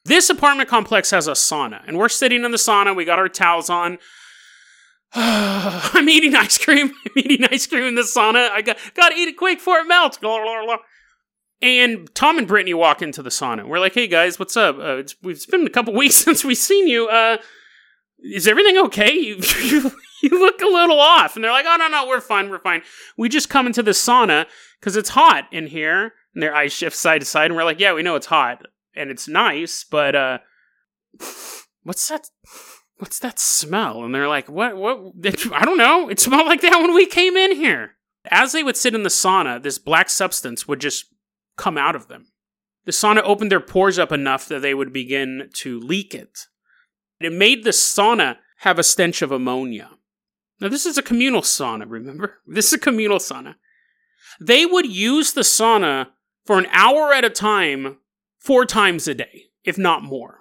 This 0.04 0.30
apartment 0.30 0.68
complex 0.68 1.10
has 1.10 1.26
a 1.26 1.32
sauna, 1.32 1.82
and 1.86 1.98
we're 1.98 2.08
sitting 2.08 2.44
in 2.44 2.50
the 2.52 2.58
sauna. 2.58 2.94
We 2.94 3.04
got 3.04 3.18
our 3.18 3.28
towels 3.28 3.68
on. 3.68 3.98
I'm 5.12 6.08
eating 6.08 6.34
ice 6.34 6.58
cream. 6.58 6.92
I'm 7.06 7.12
eating 7.16 7.46
ice 7.50 7.66
cream 7.66 7.84
in 7.84 7.94
the 7.94 8.02
sauna. 8.02 8.50
I 8.50 8.62
got 8.62 8.76
got 8.94 9.10
to 9.10 9.16
eat 9.16 9.28
it 9.28 9.36
quick 9.36 9.58
before 9.58 9.78
it 9.78 9.88
melts. 9.88 10.18
And 11.62 12.14
Tom 12.14 12.38
and 12.38 12.46
Brittany 12.46 12.74
walk 12.74 13.00
into 13.02 13.22
the 13.22 13.30
sauna. 13.30 13.66
We're 13.66 13.80
like, 13.80 13.94
"Hey 13.94 14.06
guys, 14.06 14.38
what's 14.38 14.56
up? 14.56 14.78
Uh, 14.78 14.96
it's, 14.96 15.16
it's 15.24 15.46
been 15.46 15.66
a 15.66 15.70
couple 15.70 15.94
weeks 15.94 16.16
since 16.16 16.44
we've 16.44 16.56
seen 16.56 16.86
you. 16.86 17.08
Uh, 17.08 17.38
is 18.18 18.46
everything 18.46 18.78
okay? 18.78 19.12
You, 19.12 19.40
you, 19.62 19.92
you 20.30 20.38
look 20.38 20.60
a 20.60 20.66
little 20.66 21.00
off. 21.00 21.36
And 21.36 21.44
they're 21.44 21.52
like, 21.52 21.66
oh, 21.68 21.76
no, 21.76 21.88
no, 21.88 22.06
we're 22.06 22.20
fine, 22.20 22.50
we're 22.50 22.58
fine. 22.58 22.82
We 23.16 23.28
just 23.28 23.48
come 23.48 23.66
into 23.66 23.82
the 23.82 23.92
sauna 23.92 24.46
because 24.80 24.96
it's 24.96 25.10
hot 25.10 25.44
in 25.52 25.66
here. 25.66 26.12
And 26.34 26.42
their 26.42 26.54
eyes 26.54 26.72
shift 26.72 26.96
side 26.96 27.20
to 27.20 27.26
side. 27.26 27.46
And 27.46 27.56
we're 27.56 27.64
like, 27.64 27.80
yeah, 27.80 27.94
we 27.94 28.02
know 28.02 28.16
it's 28.16 28.26
hot 28.26 28.66
and 28.94 29.10
it's 29.10 29.28
nice, 29.28 29.84
but, 29.84 30.14
uh, 30.14 30.38
what's 31.82 32.08
that? 32.08 32.28
What's 32.98 33.18
that 33.18 33.38
smell? 33.38 34.04
And 34.04 34.14
they're 34.14 34.28
like, 34.28 34.48
what, 34.48 34.76
what? 34.76 35.12
I 35.52 35.64
don't 35.66 35.76
know. 35.76 36.08
It 36.08 36.18
smelled 36.18 36.46
like 36.46 36.62
that 36.62 36.80
when 36.80 36.94
we 36.94 37.04
came 37.06 37.36
in 37.36 37.54
here. 37.54 37.92
As 38.30 38.52
they 38.52 38.62
would 38.62 38.76
sit 38.76 38.94
in 38.94 39.02
the 39.02 39.10
sauna, 39.10 39.62
this 39.62 39.78
black 39.78 40.08
substance 40.08 40.66
would 40.66 40.80
just 40.80 41.04
come 41.56 41.76
out 41.76 41.94
of 41.94 42.08
them. 42.08 42.28
The 42.86 42.92
sauna 42.92 43.20
opened 43.22 43.52
their 43.52 43.60
pores 43.60 43.98
up 43.98 44.12
enough 44.12 44.48
that 44.48 44.62
they 44.62 44.72
would 44.72 44.92
begin 44.92 45.50
to 45.54 45.78
leak 45.78 46.14
it. 46.14 46.46
It 47.20 47.32
made 47.32 47.64
the 47.64 47.70
sauna 47.70 48.36
have 48.60 48.78
a 48.78 48.82
stench 48.82 49.22
of 49.22 49.32
ammonia. 49.32 49.90
Now, 50.60 50.68
this 50.68 50.86
is 50.86 50.96
a 50.96 51.02
communal 51.02 51.42
sauna, 51.42 51.84
remember? 51.86 52.38
This 52.46 52.68
is 52.68 52.72
a 52.74 52.78
communal 52.78 53.18
sauna. 53.18 53.56
They 54.40 54.64
would 54.66 54.86
use 54.86 55.32
the 55.32 55.42
sauna 55.42 56.08
for 56.44 56.58
an 56.58 56.66
hour 56.70 57.12
at 57.12 57.24
a 57.24 57.30
time, 57.30 57.98
four 58.38 58.64
times 58.64 59.06
a 59.06 59.14
day, 59.14 59.46
if 59.64 59.76
not 59.76 60.02
more. 60.02 60.40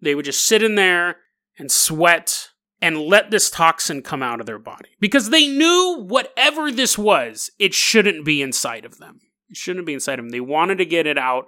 They 0.00 0.14
would 0.14 0.24
just 0.24 0.44
sit 0.44 0.62
in 0.62 0.74
there 0.74 1.18
and 1.58 1.70
sweat 1.70 2.48
and 2.80 2.98
let 2.98 3.30
this 3.30 3.48
toxin 3.48 4.02
come 4.02 4.22
out 4.22 4.40
of 4.40 4.46
their 4.46 4.58
body 4.58 4.90
because 4.98 5.30
they 5.30 5.46
knew 5.46 6.04
whatever 6.08 6.72
this 6.72 6.98
was, 6.98 7.50
it 7.58 7.72
shouldn't 7.72 8.24
be 8.24 8.42
inside 8.42 8.84
of 8.84 8.98
them. 8.98 9.20
It 9.48 9.56
shouldn't 9.56 9.86
be 9.86 9.94
inside 9.94 10.18
of 10.18 10.24
them. 10.24 10.30
They 10.30 10.40
wanted 10.40 10.78
to 10.78 10.84
get 10.84 11.06
it 11.06 11.16
out 11.16 11.46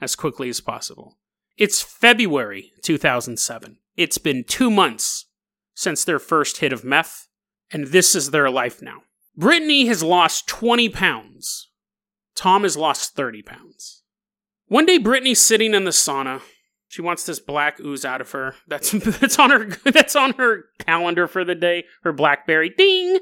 as 0.00 0.14
quickly 0.14 0.50
as 0.50 0.60
possible. 0.60 1.16
It's 1.56 1.80
February 1.80 2.72
2007. 2.82 3.78
It's 3.96 4.18
been 4.18 4.44
two 4.44 4.70
months 4.70 5.26
since 5.74 6.04
their 6.04 6.18
first 6.18 6.58
hit 6.58 6.72
of 6.72 6.84
meth, 6.84 7.28
and 7.72 7.88
this 7.88 8.14
is 8.14 8.30
their 8.30 8.50
life 8.50 8.82
now. 8.82 9.02
Brittany 9.36 9.86
has 9.86 10.02
lost 10.02 10.46
20 10.46 10.88
pounds. 10.90 11.70
Tom 12.34 12.62
has 12.62 12.76
lost 12.76 13.14
30 13.14 13.42
pounds. 13.42 14.02
One 14.66 14.86
day, 14.86 14.98
Brittany's 14.98 15.40
sitting 15.40 15.74
in 15.74 15.84
the 15.84 15.90
sauna. 15.90 16.40
She 16.88 17.02
wants 17.02 17.24
this 17.24 17.40
black 17.40 17.80
ooze 17.80 18.04
out 18.04 18.20
of 18.20 18.30
her. 18.30 18.54
That's 18.68 18.90
that's 19.20 19.38
on 19.38 19.50
her 19.50 19.66
that's 19.90 20.16
on 20.16 20.34
her 20.34 20.66
calendar 20.78 21.26
for 21.26 21.44
the 21.44 21.54
day. 21.54 21.84
Her 22.02 22.12
BlackBerry 22.12 22.70
ding, 22.70 23.18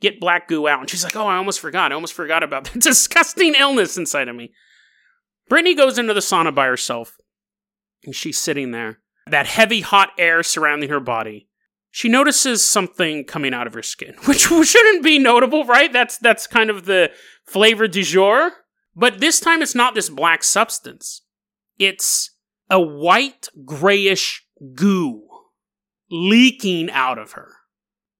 get 0.00 0.20
black 0.20 0.48
goo 0.48 0.66
out. 0.66 0.80
And 0.80 0.90
she's 0.90 1.04
like, 1.04 1.16
"Oh, 1.16 1.26
I 1.26 1.36
almost 1.36 1.60
forgot. 1.60 1.92
I 1.92 1.94
almost 1.94 2.14
forgot 2.14 2.42
about 2.42 2.64
the 2.64 2.78
disgusting 2.78 3.54
illness 3.54 3.96
inside 3.96 4.28
of 4.28 4.36
me." 4.36 4.52
Brittany 5.48 5.74
goes 5.74 5.98
into 5.98 6.14
the 6.14 6.20
sauna 6.20 6.54
by 6.54 6.66
herself, 6.66 7.16
and 8.04 8.14
she's 8.14 8.38
sitting 8.38 8.70
there. 8.70 9.00
That 9.26 9.46
heavy, 9.46 9.82
hot 9.82 10.10
air 10.18 10.42
surrounding 10.42 10.88
her 10.88 11.00
body 11.00 11.48
she 11.94 12.08
notices 12.08 12.66
something 12.66 13.24
coming 13.24 13.52
out 13.52 13.66
of 13.66 13.74
her 13.74 13.82
skin, 13.82 14.14
which 14.24 14.48
shouldn't 14.48 15.04
be 15.04 15.18
notable, 15.18 15.64
right? 15.64 15.92
That's 15.92 16.18
that's 16.18 16.48
kind 16.48 16.70
of 16.70 16.86
the 16.86 17.12
flavor 17.44 17.86
du 17.86 18.02
jour. 18.02 18.50
But 18.96 19.20
this 19.20 19.38
time 19.38 19.62
it's 19.62 19.74
not 19.74 19.94
this 19.94 20.08
black 20.08 20.42
substance. 20.42 21.22
It's 21.78 22.30
a 22.68 22.80
white 22.80 23.48
grayish 23.64 24.44
goo 24.74 25.22
leaking 26.10 26.90
out 26.90 27.18
of 27.18 27.32
her. 27.32 27.48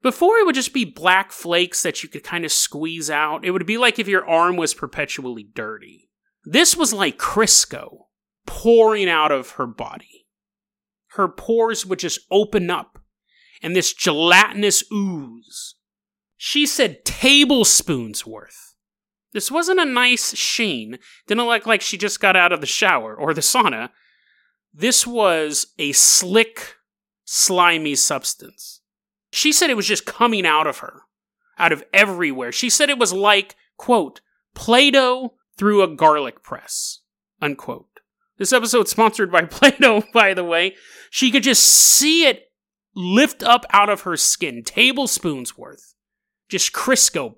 Before 0.02 0.36
it 0.36 0.46
would 0.46 0.54
just 0.54 0.74
be 0.74 0.84
black 0.84 1.32
flakes 1.32 1.82
that 1.82 2.02
you 2.02 2.08
could 2.08 2.24
kind 2.24 2.44
of 2.44 2.52
squeeze 2.52 3.08
out. 3.08 3.44
It 3.44 3.52
would 3.52 3.66
be 3.66 3.78
like 3.78 3.98
if 3.98 4.08
your 4.08 4.28
arm 4.28 4.56
was 4.56 4.74
perpetually 4.74 5.48
dirty. 5.54 6.10
This 6.44 6.76
was 6.76 6.92
like 6.92 7.18
Crisco 7.18 8.06
pouring 8.46 9.08
out 9.08 9.30
of 9.30 9.52
her 9.52 9.66
body. 9.66 10.26
Her 11.12 11.28
pores 11.28 11.86
would 11.86 12.00
just 12.00 12.20
open 12.30 12.70
up 12.70 13.01
and 13.62 13.76
this 13.76 13.92
gelatinous 13.92 14.82
ooze. 14.92 15.76
She 16.36 16.66
said 16.66 17.04
tablespoons 17.04 18.26
worth. 18.26 18.74
This 19.32 19.50
wasn't 19.50 19.80
a 19.80 19.84
nice 19.84 20.36
sheen. 20.36 20.98
Didn't 21.26 21.46
look 21.46 21.66
like 21.66 21.80
she 21.80 21.96
just 21.96 22.20
got 22.20 22.36
out 22.36 22.52
of 22.52 22.60
the 22.60 22.66
shower 22.66 23.14
or 23.14 23.32
the 23.32 23.40
sauna. 23.40 23.90
This 24.74 25.06
was 25.06 25.68
a 25.78 25.92
slick, 25.92 26.76
slimy 27.24 27.94
substance. 27.94 28.80
She 29.32 29.52
said 29.52 29.70
it 29.70 29.76
was 29.76 29.86
just 29.86 30.04
coming 30.04 30.44
out 30.44 30.66
of 30.66 30.78
her, 30.78 31.02
out 31.58 31.72
of 31.72 31.84
everywhere. 31.92 32.52
She 32.52 32.68
said 32.68 32.90
it 32.90 32.98
was 32.98 33.12
like, 33.12 33.56
quote, 33.78 34.20
Play 34.54 34.90
Doh 34.90 35.34
through 35.56 35.82
a 35.82 35.94
garlic 35.94 36.42
press, 36.42 37.00
unquote. 37.40 38.00
This 38.36 38.52
episode's 38.52 38.90
sponsored 38.90 39.32
by 39.32 39.42
Play 39.46 39.76
Doh, 39.80 40.02
by 40.12 40.34
the 40.34 40.44
way. 40.44 40.74
She 41.10 41.30
could 41.30 41.42
just 41.42 41.62
see 41.62 42.26
it 42.26 42.51
lift 42.94 43.42
up 43.42 43.64
out 43.70 43.88
of 43.88 44.02
her 44.02 44.16
skin, 44.16 44.62
tablespoons 44.62 45.56
worth. 45.56 45.94
Just 46.48 46.72
Crisco 46.72 47.36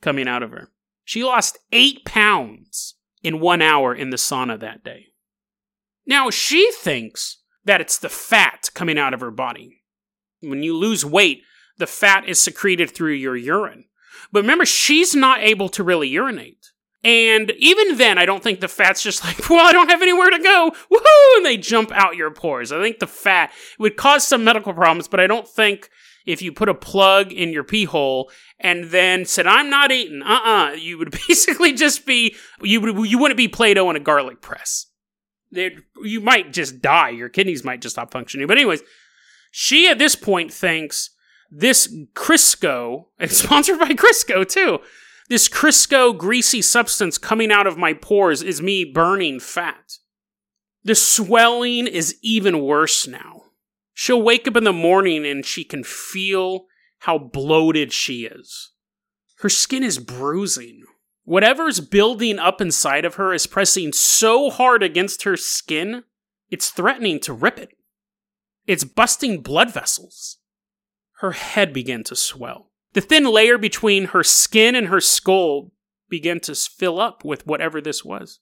coming 0.00 0.28
out 0.28 0.42
of 0.42 0.50
her. 0.50 0.68
She 1.04 1.24
lost 1.24 1.58
eight 1.72 2.04
pounds 2.04 2.94
in 3.22 3.40
one 3.40 3.62
hour 3.62 3.94
in 3.94 4.10
the 4.10 4.16
sauna 4.16 4.58
that 4.60 4.84
day. 4.84 5.06
Now, 6.06 6.30
she 6.30 6.70
thinks 6.72 7.42
that 7.64 7.80
it's 7.80 7.98
the 7.98 8.08
fat 8.08 8.68
coming 8.74 8.98
out 8.98 9.14
of 9.14 9.20
her 9.20 9.32
body. 9.32 9.82
When 10.40 10.62
you 10.62 10.76
lose 10.76 11.04
weight, 11.04 11.42
the 11.78 11.86
fat 11.86 12.28
is 12.28 12.40
secreted 12.40 12.90
through 12.90 13.14
your 13.14 13.36
urine. 13.36 13.84
But 14.32 14.42
remember, 14.42 14.64
she's 14.64 15.14
not 15.14 15.40
able 15.40 15.68
to 15.70 15.82
really 15.82 16.08
urinate. 16.08 16.65
And 17.06 17.52
even 17.58 17.98
then, 17.98 18.18
I 18.18 18.26
don't 18.26 18.42
think 18.42 18.58
the 18.58 18.66
fat's 18.66 19.00
just 19.00 19.22
like, 19.22 19.48
well, 19.48 19.64
I 19.64 19.70
don't 19.70 19.88
have 19.88 20.02
anywhere 20.02 20.28
to 20.28 20.40
go. 20.40 20.72
Woohoo! 20.92 21.36
And 21.36 21.46
they 21.46 21.56
jump 21.56 21.92
out 21.92 22.16
your 22.16 22.32
pores. 22.32 22.72
I 22.72 22.82
think 22.82 22.98
the 22.98 23.06
fat 23.06 23.52
would 23.78 23.96
cause 23.96 24.26
some 24.26 24.42
medical 24.42 24.74
problems, 24.74 25.06
but 25.06 25.20
I 25.20 25.28
don't 25.28 25.46
think 25.46 25.88
if 26.26 26.42
you 26.42 26.50
put 26.50 26.68
a 26.68 26.74
plug 26.74 27.32
in 27.32 27.50
your 27.50 27.62
pee 27.62 27.84
hole 27.84 28.28
and 28.58 28.86
then 28.86 29.24
said, 29.24 29.46
I'm 29.46 29.70
not 29.70 29.92
eating, 29.92 30.20
uh 30.20 30.40
uh 30.44 30.70
you 30.72 30.98
would 30.98 31.12
basically 31.28 31.74
just 31.74 32.06
be, 32.06 32.34
you, 32.60 32.80
would, 32.80 33.08
you 33.08 33.18
wouldn't 33.18 33.38
be 33.38 33.46
Play 33.46 33.72
Doh 33.74 33.88
in 33.88 33.94
a 33.94 34.00
garlic 34.00 34.40
press. 34.40 34.86
You 35.52 36.20
might 36.20 36.52
just 36.52 36.82
die. 36.82 37.10
Your 37.10 37.28
kidneys 37.28 37.62
might 37.62 37.80
just 37.80 37.94
stop 37.94 38.10
functioning. 38.10 38.48
But, 38.48 38.56
anyways, 38.56 38.82
she 39.52 39.86
at 39.86 39.98
this 39.98 40.16
point 40.16 40.52
thinks 40.52 41.10
this 41.52 41.86
Crisco, 42.14 43.04
and 43.20 43.30
sponsored 43.30 43.78
by 43.78 43.90
Crisco 43.90 44.44
too 44.44 44.80
this 45.28 45.48
Crisco 45.48 46.16
greasy 46.16 46.62
substance 46.62 47.18
coming 47.18 47.50
out 47.50 47.66
of 47.66 47.76
my 47.76 47.92
pores 47.92 48.42
is 48.42 48.62
me 48.62 48.84
burning 48.84 49.40
fat. 49.40 49.98
The 50.84 50.94
swelling 50.94 51.86
is 51.86 52.16
even 52.22 52.62
worse 52.62 53.06
now. 53.08 53.42
She'll 53.92 54.22
wake 54.22 54.46
up 54.46 54.56
in 54.56 54.64
the 54.64 54.72
morning 54.72 55.26
and 55.26 55.44
she 55.44 55.64
can 55.64 55.82
feel 55.82 56.66
how 57.00 57.18
bloated 57.18 57.92
she 57.92 58.24
is. 58.24 58.72
Her 59.40 59.48
skin 59.48 59.82
is 59.82 59.98
bruising. 59.98 60.84
Whatever's 61.24 61.80
building 61.80 62.38
up 62.38 62.60
inside 62.60 63.04
of 63.04 63.16
her 63.16 63.34
is 63.34 63.48
pressing 63.48 63.92
so 63.92 64.48
hard 64.48 64.82
against 64.82 65.24
her 65.24 65.36
skin, 65.36 66.04
it's 66.50 66.70
threatening 66.70 67.18
to 67.20 67.32
rip 67.32 67.58
it. 67.58 67.70
It's 68.66 68.84
busting 68.84 69.42
blood 69.42 69.72
vessels. 69.72 70.38
Her 71.20 71.32
head 71.32 71.72
began 71.72 72.04
to 72.04 72.14
swell. 72.14 72.65
The 72.96 73.02
thin 73.02 73.24
layer 73.24 73.58
between 73.58 74.06
her 74.06 74.22
skin 74.22 74.74
and 74.74 74.86
her 74.86 75.02
skull 75.02 75.70
began 76.08 76.40
to 76.40 76.54
fill 76.54 76.98
up 76.98 77.26
with 77.26 77.46
whatever 77.46 77.78
this 77.82 78.02
was. 78.02 78.40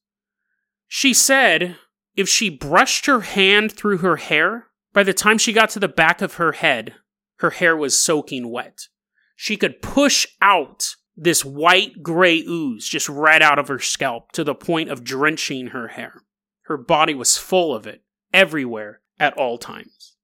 She 0.87 1.13
said 1.13 1.77
if 2.15 2.29
she 2.29 2.51
brushed 2.51 3.07
her 3.07 3.23
hand 3.23 3.73
through 3.73 3.99
her 3.99 4.15
hair, 4.15 4.69
by 4.93 5.03
the 5.03 5.13
time 5.13 5.39
she 5.39 5.53
got 5.53 5.71
to 5.71 5.81
the 5.81 5.89
back 5.89 6.23
of 6.23 6.35
her 6.35 6.53
head, 6.53 6.95
her 7.39 7.51
hair 7.51 7.77
was 7.77 8.01
soaking 8.01 8.49
wet. 8.49 8.87
She 9.35 9.57
could 9.57 9.83
push 9.83 10.25
out 10.41 10.95
this 11.17 11.45
white 11.45 12.01
gray 12.01 12.39
ooze 12.47 12.87
just 12.87 13.09
right 13.09 13.43
out 13.43 13.59
of 13.59 13.67
her 13.67 13.81
scalp 13.81 14.31
to 14.35 14.45
the 14.45 14.55
point 14.55 14.89
of 14.89 15.03
drenching 15.03 15.69
her 15.69 15.89
hair. 15.89 16.23
Her 16.67 16.77
body 16.77 17.15
was 17.15 17.37
full 17.37 17.75
of 17.75 17.89
it 17.89 18.05
everywhere 18.33 19.01
at 19.19 19.37
all 19.37 19.59
times. 19.59 20.15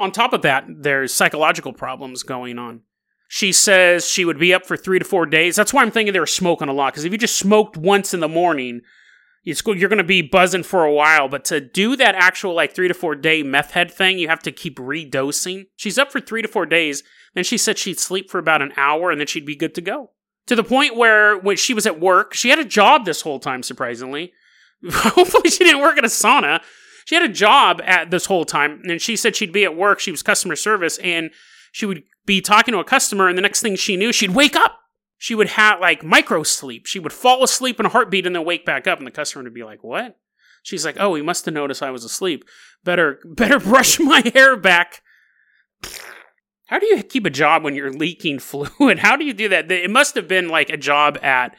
On 0.00 0.10
top 0.10 0.32
of 0.32 0.42
that, 0.42 0.66
there's 0.68 1.14
psychological 1.14 1.72
problems 1.72 2.24
going 2.24 2.58
on. 2.58 2.82
She 3.28 3.52
says 3.52 4.08
she 4.08 4.24
would 4.24 4.38
be 4.38 4.54
up 4.54 4.64
for 4.64 4.76
three 4.76 4.98
to 4.98 5.04
four 5.04 5.26
days. 5.26 5.54
That's 5.54 5.72
why 5.72 5.82
I'm 5.82 5.90
thinking 5.90 6.14
they 6.14 6.20
were 6.20 6.26
smoking 6.26 6.68
a 6.68 6.72
lot. 6.72 6.92
Because 6.92 7.04
if 7.04 7.12
you 7.12 7.18
just 7.18 7.38
smoked 7.38 7.76
once 7.76 8.14
in 8.14 8.20
the 8.20 8.28
morning, 8.28 8.80
you're 9.44 9.88
going 9.88 9.98
to 9.98 10.04
be 10.04 10.22
buzzing 10.22 10.62
for 10.62 10.84
a 10.84 10.92
while. 10.92 11.28
But 11.28 11.44
to 11.46 11.60
do 11.60 11.94
that 11.96 12.14
actual 12.14 12.54
like 12.54 12.74
three 12.74 12.88
to 12.88 12.94
four 12.94 13.14
day 13.14 13.42
meth 13.42 13.72
head 13.72 13.90
thing, 13.90 14.18
you 14.18 14.28
have 14.28 14.42
to 14.42 14.52
keep 14.52 14.78
redosing. 14.78 15.66
She's 15.76 15.98
up 15.98 16.10
for 16.10 16.20
three 16.20 16.40
to 16.40 16.48
four 16.48 16.64
days. 16.64 17.02
Then 17.34 17.44
she 17.44 17.58
said 17.58 17.76
she'd 17.76 18.00
sleep 18.00 18.30
for 18.30 18.38
about 18.38 18.62
an 18.62 18.72
hour 18.78 19.10
and 19.10 19.20
then 19.20 19.26
she'd 19.26 19.46
be 19.46 19.56
good 19.56 19.74
to 19.74 19.82
go. 19.82 20.10
To 20.46 20.56
the 20.56 20.64
point 20.64 20.96
where 20.96 21.38
when 21.38 21.58
she 21.58 21.74
was 21.74 21.86
at 21.86 22.00
work, 22.00 22.32
she 22.32 22.48
had 22.48 22.58
a 22.58 22.64
job 22.64 23.04
this 23.04 23.20
whole 23.20 23.38
time, 23.38 23.62
surprisingly. 23.62 24.32
Hopefully, 24.90 25.50
she 25.50 25.64
didn't 25.64 25.82
work 25.82 25.98
at 25.98 26.04
a 26.04 26.08
sauna. 26.08 26.62
She 27.04 27.14
had 27.14 27.24
a 27.24 27.32
job 27.32 27.82
at 27.84 28.10
this 28.10 28.26
whole 28.26 28.46
time, 28.46 28.82
and 28.84 29.00
she 29.00 29.16
said 29.16 29.36
she'd 29.36 29.52
be 29.52 29.64
at 29.64 29.76
work. 29.76 30.00
She 30.00 30.10
was 30.10 30.22
customer 30.22 30.56
service, 30.56 30.98
and 30.98 31.30
she 31.72 31.86
would 31.86 32.02
be 32.26 32.40
talking 32.40 32.72
to 32.72 32.78
a 32.78 32.84
customer, 32.84 33.28
and 33.28 33.36
the 33.36 33.42
next 33.42 33.60
thing 33.60 33.76
she 33.76 33.96
knew, 33.96 34.12
she'd 34.12 34.30
wake 34.30 34.56
up. 34.56 34.80
She 35.16 35.34
would 35.34 35.48
have 35.48 35.80
like 35.80 36.04
micro 36.04 36.42
sleep. 36.42 36.86
She 36.86 36.98
would 36.98 37.12
fall 37.12 37.42
asleep 37.42 37.80
in 37.80 37.86
a 37.86 37.90
heartbeat 37.90 38.26
and 38.26 38.36
then 38.36 38.44
wake 38.44 38.64
back 38.64 38.86
up, 38.86 38.98
and 38.98 39.06
the 39.06 39.12
customer 39.12 39.42
would 39.44 39.54
be 39.54 39.64
like, 39.64 39.82
"What?" 39.82 40.16
She's 40.62 40.84
like, 40.84 40.96
"Oh, 40.98 41.14
he 41.14 41.22
must 41.22 41.44
have 41.44 41.54
noticed 41.54 41.82
I 41.82 41.90
was 41.90 42.04
asleep. 42.04 42.44
Better, 42.84 43.20
better 43.24 43.58
brush 43.58 43.98
my 43.98 44.22
hair 44.34 44.56
back." 44.56 45.02
How 46.66 46.78
do 46.78 46.86
you 46.86 47.02
keep 47.02 47.24
a 47.24 47.30
job 47.30 47.64
when 47.64 47.74
you're 47.74 47.92
leaking 47.92 48.38
fluid? 48.38 48.98
How 48.98 49.16
do 49.16 49.24
you 49.24 49.32
do 49.32 49.48
that? 49.48 49.70
It 49.72 49.90
must 49.90 50.14
have 50.14 50.28
been 50.28 50.48
like 50.48 50.70
a 50.70 50.76
job 50.76 51.18
at 51.22 51.56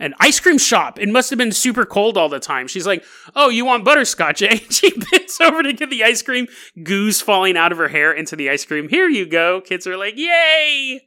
an 0.00 0.14
ice 0.18 0.40
cream 0.40 0.58
shop. 0.58 0.98
It 0.98 1.08
must 1.08 1.30
have 1.30 1.38
been 1.38 1.52
super 1.52 1.84
cold 1.84 2.16
all 2.16 2.28
the 2.28 2.40
time. 2.40 2.66
She's 2.66 2.86
like, 2.86 3.04
"Oh, 3.36 3.50
you 3.50 3.64
want 3.64 3.84
butterscotch?" 3.84 4.42
Eh? 4.42 4.58
She 4.70 4.90
bends 4.90 5.40
over 5.40 5.62
to 5.62 5.72
get 5.72 5.90
the 5.90 6.02
ice 6.02 6.22
cream, 6.22 6.48
goose 6.82 7.20
falling 7.20 7.56
out 7.56 7.70
of 7.70 7.78
her 7.78 7.88
hair 7.88 8.12
into 8.12 8.34
the 8.34 8.50
ice 8.50 8.64
cream. 8.64 8.88
Here 8.88 9.08
you 9.08 9.26
go. 9.26 9.60
Kids 9.60 9.86
are 9.86 9.96
like, 9.96 10.14
"Yay!" 10.16 11.02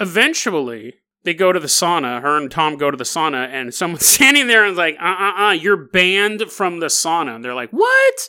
Eventually, 0.00 0.94
they 1.24 1.34
go 1.34 1.52
to 1.52 1.60
the 1.60 1.66
sauna. 1.66 2.22
Her 2.22 2.36
and 2.36 2.50
Tom 2.50 2.76
go 2.76 2.90
to 2.90 2.96
the 2.96 3.04
sauna, 3.04 3.48
and 3.48 3.74
someone's 3.74 4.06
standing 4.14 4.46
there 4.46 4.64
and 4.64 4.72
is 4.72 4.78
like, 4.78 4.96
"Uh, 5.00 5.04
uh, 5.18 5.48
uh, 5.48 5.52
you're 5.52 5.88
banned 5.88 6.50
from 6.50 6.80
the 6.80 6.86
sauna." 6.86 7.34
And 7.34 7.44
they're 7.44 7.54
like, 7.54 7.70
"What?" 7.70 8.28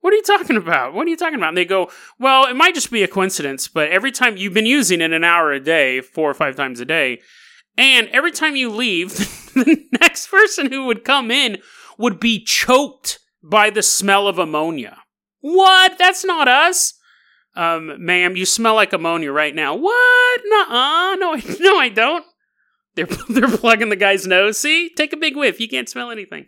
What 0.00 0.14
are 0.14 0.16
you 0.16 0.22
talking 0.22 0.56
about? 0.56 0.94
What 0.94 1.06
are 1.06 1.10
you 1.10 1.16
talking 1.16 1.34
about? 1.34 1.48
And 1.48 1.58
they 1.58 1.66
go, 1.66 1.90
Well, 2.18 2.46
it 2.46 2.56
might 2.56 2.74
just 2.74 2.90
be 2.90 3.02
a 3.02 3.06
coincidence, 3.06 3.68
but 3.68 3.90
every 3.90 4.10
time 4.10 4.38
you've 4.38 4.54
been 4.54 4.64
using 4.64 5.02
it 5.02 5.12
an 5.12 5.24
hour 5.24 5.52
a 5.52 5.60
day, 5.60 6.00
four 6.00 6.30
or 6.30 6.32
five 6.32 6.56
times 6.56 6.80
a 6.80 6.86
day, 6.86 7.20
and 7.76 8.08
every 8.08 8.32
time 8.32 8.56
you 8.56 8.70
leave, 8.70 9.10
the 9.54 9.86
next 10.00 10.28
person 10.28 10.70
who 10.70 10.86
would 10.86 11.04
come 11.04 11.30
in 11.30 11.58
would 11.98 12.20
be 12.20 12.42
choked 12.42 13.18
by 13.42 13.70
the 13.70 13.82
smell 13.82 14.28
of 14.28 14.38
ammonia. 14.38 14.98
What? 15.40 15.98
That's 15.98 16.24
not 16.24 16.48
us. 16.48 16.94
Um, 17.56 18.04
ma'am, 18.04 18.36
you 18.36 18.46
smell 18.46 18.74
like 18.74 18.92
ammonia 18.92 19.32
right 19.32 19.54
now. 19.54 19.74
What? 19.74 20.40
Nuh-uh. 20.44 21.16
No, 21.16 21.34
I, 21.34 21.42
no, 21.60 21.78
I 21.78 21.88
don't. 21.88 22.24
They're 22.94 23.06
they're 23.28 23.56
plugging 23.56 23.88
the 23.88 23.96
guy's 23.96 24.26
nose. 24.26 24.58
See, 24.58 24.90
take 24.94 25.12
a 25.12 25.18
big 25.18 25.36
whiff. 25.36 25.60
You 25.60 25.68
can't 25.68 25.88
smell 25.88 26.10
anything. 26.10 26.46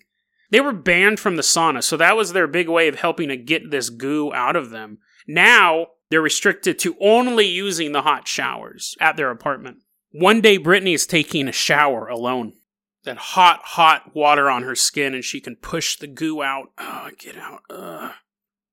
They 0.50 0.60
were 0.60 0.72
banned 0.72 1.18
from 1.18 1.36
the 1.36 1.42
sauna, 1.42 1.82
so 1.82 1.96
that 1.96 2.16
was 2.16 2.32
their 2.32 2.46
big 2.46 2.68
way 2.68 2.86
of 2.88 2.96
helping 2.96 3.28
to 3.28 3.36
get 3.36 3.70
this 3.70 3.88
goo 3.88 4.32
out 4.34 4.54
of 4.54 4.70
them. 4.70 4.98
Now 5.26 5.86
they're 6.10 6.20
restricted 6.20 6.78
to 6.80 6.96
only 7.00 7.46
using 7.46 7.92
the 7.92 8.02
hot 8.02 8.28
showers 8.28 8.94
at 9.00 9.16
their 9.16 9.30
apartment. 9.30 9.78
One 10.12 10.40
day, 10.40 10.58
Brittany 10.58 10.92
is 10.92 11.06
taking 11.06 11.48
a 11.48 11.52
shower 11.52 12.06
alone. 12.06 12.54
That 13.04 13.16
hot, 13.16 13.60
hot 13.64 14.14
water 14.14 14.48
on 14.48 14.62
her 14.62 14.74
skin, 14.74 15.14
and 15.14 15.24
she 15.24 15.40
can 15.40 15.56
push 15.56 15.96
the 15.96 16.06
goo 16.06 16.42
out. 16.42 16.70
Oh, 16.78 17.08
get 17.18 17.36
out. 17.36 17.62
Ugh. 17.70 18.12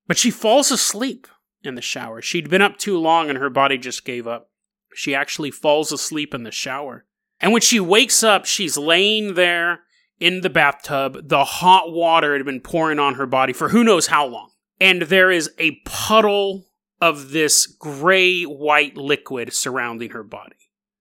But 0.06 0.18
she 0.18 0.30
falls 0.30 0.70
asleep 0.70 1.26
in 1.62 1.74
the 1.74 1.82
shower. 1.82 2.22
She'd 2.22 2.50
been 2.50 2.62
up 2.62 2.78
too 2.78 2.98
long, 2.98 3.28
and 3.28 3.38
her 3.38 3.50
body 3.50 3.78
just 3.78 4.04
gave 4.04 4.26
up. 4.26 4.50
She 4.94 5.14
actually 5.14 5.50
falls 5.50 5.92
asleep 5.92 6.34
in 6.34 6.42
the 6.42 6.50
shower. 6.50 7.06
And 7.40 7.52
when 7.52 7.62
she 7.62 7.80
wakes 7.80 8.22
up, 8.22 8.44
she's 8.44 8.76
laying 8.76 9.34
there 9.34 9.80
in 10.18 10.42
the 10.42 10.50
bathtub. 10.50 11.28
The 11.28 11.44
hot 11.44 11.92
water 11.92 12.36
had 12.36 12.44
been 12.44 12.60
pouring 12.60 12.98
on 12.98 13.14
her 13.14 13.26
body 13.26 13.52
for 13.52 13.70
who 13.70 13.82
knows 13.82 14.08
how 14.08 14.26
long. 14.26 14.50
And 14.78 15.02
there 15.02 15.30
is 15.30 15.50
a 15.58 15.80
puddle 15.84 16.66
of 17.00 17.30
this 17.30 17.66
gray 17.66 18.42
white 18.42 18.96
liquid 18.96 19.52
surrounding 19.54 20.10
her 20.10 20.22
body. 20.22 20.56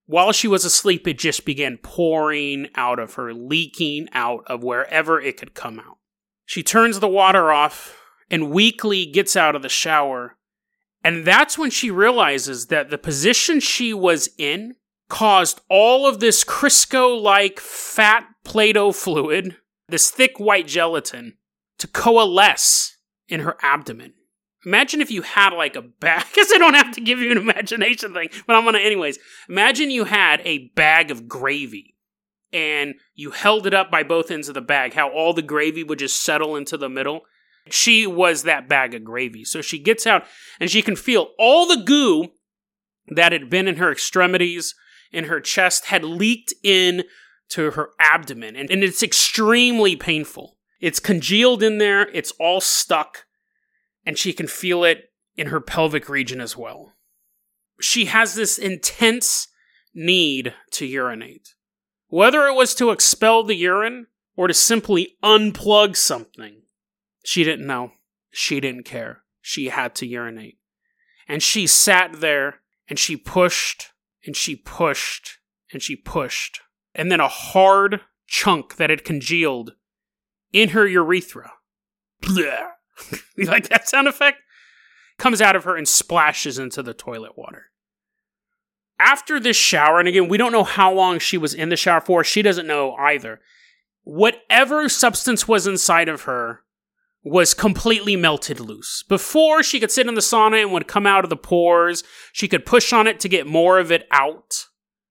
While 0.09 0.31
she 0.31 0.47
was 0.47 0.65
asleep, 0.65 1.07
it 1.07 1.19
just 1.19 1.45
began 1.45 1.77
pouring 1.77 2.69
out 2.73 2.97
of 2.97 3.13
her, 3.13 3.31
leaking 3.31 4.09
out 4.11 4.43
of 4.47 4.63
wherever 4.63 5.21
it 5.21 5.37
could 5.37 5.53
come 5.53 5.79
out. 5.79 5.99
She 6.45 6.63
turns 6.63 6.99
the 6.99 7.07
water 7.07 7.51
off 7.51 7.95
and 8.27 8.49
weakly 8.49 9.05
gets 9.05 9.35
out 9.35 9.55
of 9.55 9.61
the 9.61 9.69
shower. 9.69 10.35
And 11.03 11.25
that's 11.25 11.59
when 11.59 11.69
she 11.69 11.91
realizes 11.91 12.65
that 12.69 12.89
the 12.89 12.97
position 12.97 13.59
she 13.59 13.93
was 13.93 14.29
in 14.39 14.77
caused 15.09 15.61
all 15.69 16.07
of 16.07 16.19
this 16.19 16.43
Crisco 16.43 17.21
like 17.21 17.59
fat 17.59 18.25
Play 18.43 18.73
Doh 18.73 18.91
fluid, 18.91 19.57
this 19.89 20.09
thick 20.09 20.39
white 20.39 20.65
gelatin, 20.65 21.37
to 21.77 21.87
coalesce 21.87 22.97
in 23.27 23.41
her 23.41 23.57
abdomen. 23.61 24.15
Imagine 24.69 25.01
if 25.01 25.10
you 25.10 25.23
had 25.23 25.51
like 25.53 25.75
a 25.75 25.82
bag. 25.82 26.25
I 26.32 26.36
guess 26.36 26.51
I 26.53 26.60
don't 26.60 26.75
have 26.75 26.91
to 26.91 27.01
give 27.01 27.17
you 27.17 27.32
an 27.32 27.39
imagination 27.39 28.13
thing, 28.13 28.29
but 28.45 28.55
I'm 28.55 28.65
gonna 28.65 28.77
anyways. 28.77 29.17
Imagine 29.49 29.89
you 29.89 30.03
had 30.03 30.41
a 30.45 30.67
bag 30.75 31.10
of 31.10 31.27
gravy 31.27 31.95
and 32.53 32.93
you 33.15 33.32
held 33.32 33.65
it 33.65 33.73
up 33.73 33.89
by 33.89 34.03
both 34.03 34.29
ends 34.29 34.47
of 34.47 34.53
the 34.53 34.62
bag, 34.62 34.93
how 34.93 35.10
all 35.10 35.34
the 35.34 35.41
gravy 35.41 35.84
would 35.84 35.97
just 35.97 36.23
settle 36.23 36.55
into 36.55 36.77
the 36.77 36.88
middle. 36.88 37.21
She 37.71 38.05
was 38.05 38.43
that 38.43 38.69
bag 38.69 38.93
of 38.93 39.03
gravy. 39.03 39.43
So 39.43 39.62
she 39.62 39.79
gets 39.79 40.05
out 40.05 40.25
and 40.60 40.69
she 40.69 40.84
can 40.84 40.95
feel 40.95 41.29
all 41.39 41.65
the 41.65 41.84
goo 41.84 42.27
that 43.08 43.32
had 43.32 43.49
been 43.49 43.67
in 43.67 43.77
her 43.77 43.91
extremities, 43.91 44.75
in 45.12 45.25
her 45.25 45.41
chest, 45.41 45.86
had 45.86 46.03
leaked 46.03 46.53
in 46.63 47.05
to 47.49 47.71
her 47.71 47.89
abdomen. 47.99 48.55
And, 48.55 48.69
and 48.69 48.84
it's 48.84 49.01
extremely 49.01 49.95
painful. 49.95 50.58
It's 50.79 50.99
congealed 50.99 51.63
in 51.63 51.79
there, 51.79 52.08
it's 52.13 52.34
all 52.39 52.62
stuck 52.62 53.25
and 54.09 54.17
she 54.17 54.33
can 54.33 54.47
feel 54.47 54.83
it 54.83 55.11
in 55.35 55.49
her 55.49 55.61
pelvic 55.61 56.09
region 56.09 56.41
as 56.41 56.57
well. 56.57 56.93
She 57.79 58.05
has 58.05 58.33
this 58.33 58.57
intense 58.57 59.49
need 59.93 60.55
to 60.71 60.87
urinate. 60.87 61.53
Whether 62.07 62.47
it 62.47 62.55
was 62.55 62.73
to 62.73 62.89
expel 62.89 63.43
the 63.43 63.53
urine 63.53 64.07
or 64.35 64.47
to 64.47 64.53
simply 64.55 65.15
unplug 65.23 65.95
something, 65.95 66.63
she 67.23 67.43
didn't 67.43 67.67
know. 67.67 67.91
She 68.31 68.59
didn't 68.59 68.85
care. 68.85 69.21
She 69.41 69.67
had 69.67 69.93
to 69.97 70.07
urinate. 70.07 70.57
And 71.27 71.43
she 71.43 71.67
sat 71.67 72.19
there 72.19 72.61
and 72.87 72.97
she 72.97 73.15
pushed 73.15 73.91
and 74.25 74.35
she 74.35 74.55
pushed 74.55 75.37
and 75.71 75.83
she 75.83 75.95
pushed. 75.95 76.61
And 76.95 77.11
then 77.11 77.19
a 77.19 77.27
hard 77.27 78.01
chunk 78.25 78.77
that 78.77 78.89
had 78.89 79.05
congealed 79.05 79.73
in 80.51 80.69
her 80.69 80.87
urethra. 80.87 81.51
Blah 82.21 82.78
you 83.35 83.45
like 83.45 83.69
that 83.69 83.88
sound 83.88 84.07
effect? 84.07 84.39
Comes 85.17 85.41
out 85.41 85.55
of 85.55 85.63
her 85.65 85.75
and 85.75 85.88
splashes 85.88 86.57
into 86.57 86.81
the 86.81 86.93
toilet 86.93 87.38
water. 87.38 87.65
After 88.99 89.39
this 89.39 89.57
shower, 89.57 89.99
and 89.99 90.07
again, 90.07 90.27
we 90.27 90.38
don't 90.38 90.51
know 90.51 90.63
how 90.63 90.93
long 90.93 91.19
she 91.19 91.38
was 91.38 91.53
in 91.53 91.69
the 91.69 91.77
shower 91.77 92.01
for, 92.01 92.23
she 92.23 92.41
doesn't 92.41 92.67
know 92.67 92.93
either. 92.95 93.39
Whatever 94.03 94.89
substance 94.89 95.47
was 95.47 95.67
inside 95.67 96.09
of 96.09 96.23
her 96.23 96.63
was 97.23 97.53
completely 97.53 98.15
melted 98.15 98.59
loose. 98.59 99.03
Before, 99.03 99.62
she 99.62 99.79
could 99.79 99.91
sit 99.91 100.07
in 100.07 100.15
the 100.15 100.21
sauna 100.21 100.62
and 100.62 100.71
would 100.71 100.88
come 100.88 101.05
out 101.05 101.23
of 101.23 101.29
the 101.29 101.38
pores. 101.38 102.03
She 102.31 102.47
could 102.47 102.65
push 102.65 102.93
on 102.93 103.07
it 103.07 103.19
to 103.21 103.29
get 103.29 103.47
more 103.47 103.79
of 103.79 103.91
it 103.91 104.07
out. 104.12 104.65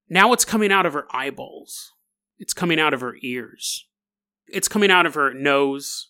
Now 0.09 0.33
it's 0.33 0.44
coming 0.44 0.72
out 0.72 0.87
of 0.87 0.94
her 0.94 1.07
eyeballs. 1.11 1.92
It's 2.38 2.55
coming 2.55 2.81
out 2.81 2.94
of 2.94 3.01
her 3.01 3.16
ears. 3.22 3.87
It's 4.46 4.68
coming 4.68 4.90
out 4.90 5.07
of 5.07 5.14
her 5.14 5.35
nose 5.35 6.08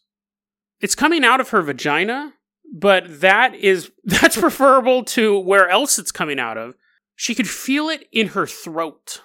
it's 0.80 0.94
coming 0.94 1.24
out 1.24 1.40
of 1.40 1.50
her 1.50 1.62
vagina, 1.62 2.34
but 2.72 3.20
that 3.20 3.54
is 3.54 3.90
that's 4.04 4.36
preferable 4.36 5.04
to 5.04 5.38
where 5.38 5.68
else 5.68 5.98
it's 5.98 6.12
coming 6.12 6.38
out 6.38 6.58
of. 6.58 6.74
She 7.16 7.34
could 7.34 7.48
feel 7.48 7.88
it 7.88 8.06
in 8.12 8.28
her 8.28 8.46
throat. 8.46 9.22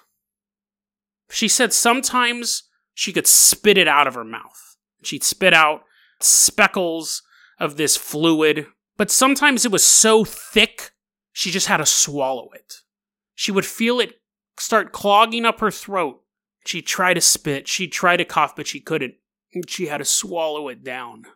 She 1.30 1.48
said 1.48 1.72
sometimes 1.72 2.64
she 2.92 3.12
could 3.12 3.26
spit 3.26 3.78
it 3.78 3.88
out 3.88 4.06
of 4.06 4.14
her 4.14 4.24
mouth. 4.24 4.76
She'd 5.02 5.22
spit 5.22 5.54
out 5.54 5.84
speckles 6.20 7.22
of 7.58 7.76
this 7.76 7.96
fluid, 7.96 8.66
but 8.96 9.10
sometimes 9.10 9.64
it 9.64 9.72
was 9.72 9.84
so 9.84 10.24
thick 10.24 10.92
she 11.32 11.50
just 11.50 11.66
had 11.66 11.78
to 11.78 11.86
swallow 11.86 12.50
it. 12.54 12.76
She 13.34 13.52
would 13.52 13.66
feel 13.66 14.00
it 14.00 14.20
start 14.58 14.92
clogging 14.92 15.44
up 15.44 15.60
her 15.60 15.70
throat. 15.70 16.22
She'd 16.66 16.86
try 16.86 17.14
to 17.14 17.20
spit, 17.20 17.68
she'd 17.68 17.92
try 17.92 18.16
to 18.16 18.24
cough, 18.24 18.56
but 18.56 18.66
she 18.66 18.80
couldn't. 18.80 19.14
She 19.68 19.86
had 19.86 19.98
to 19.98 20.04
swallow 20.04 20.68
it 20.68 20.82
down. 20.82 21.26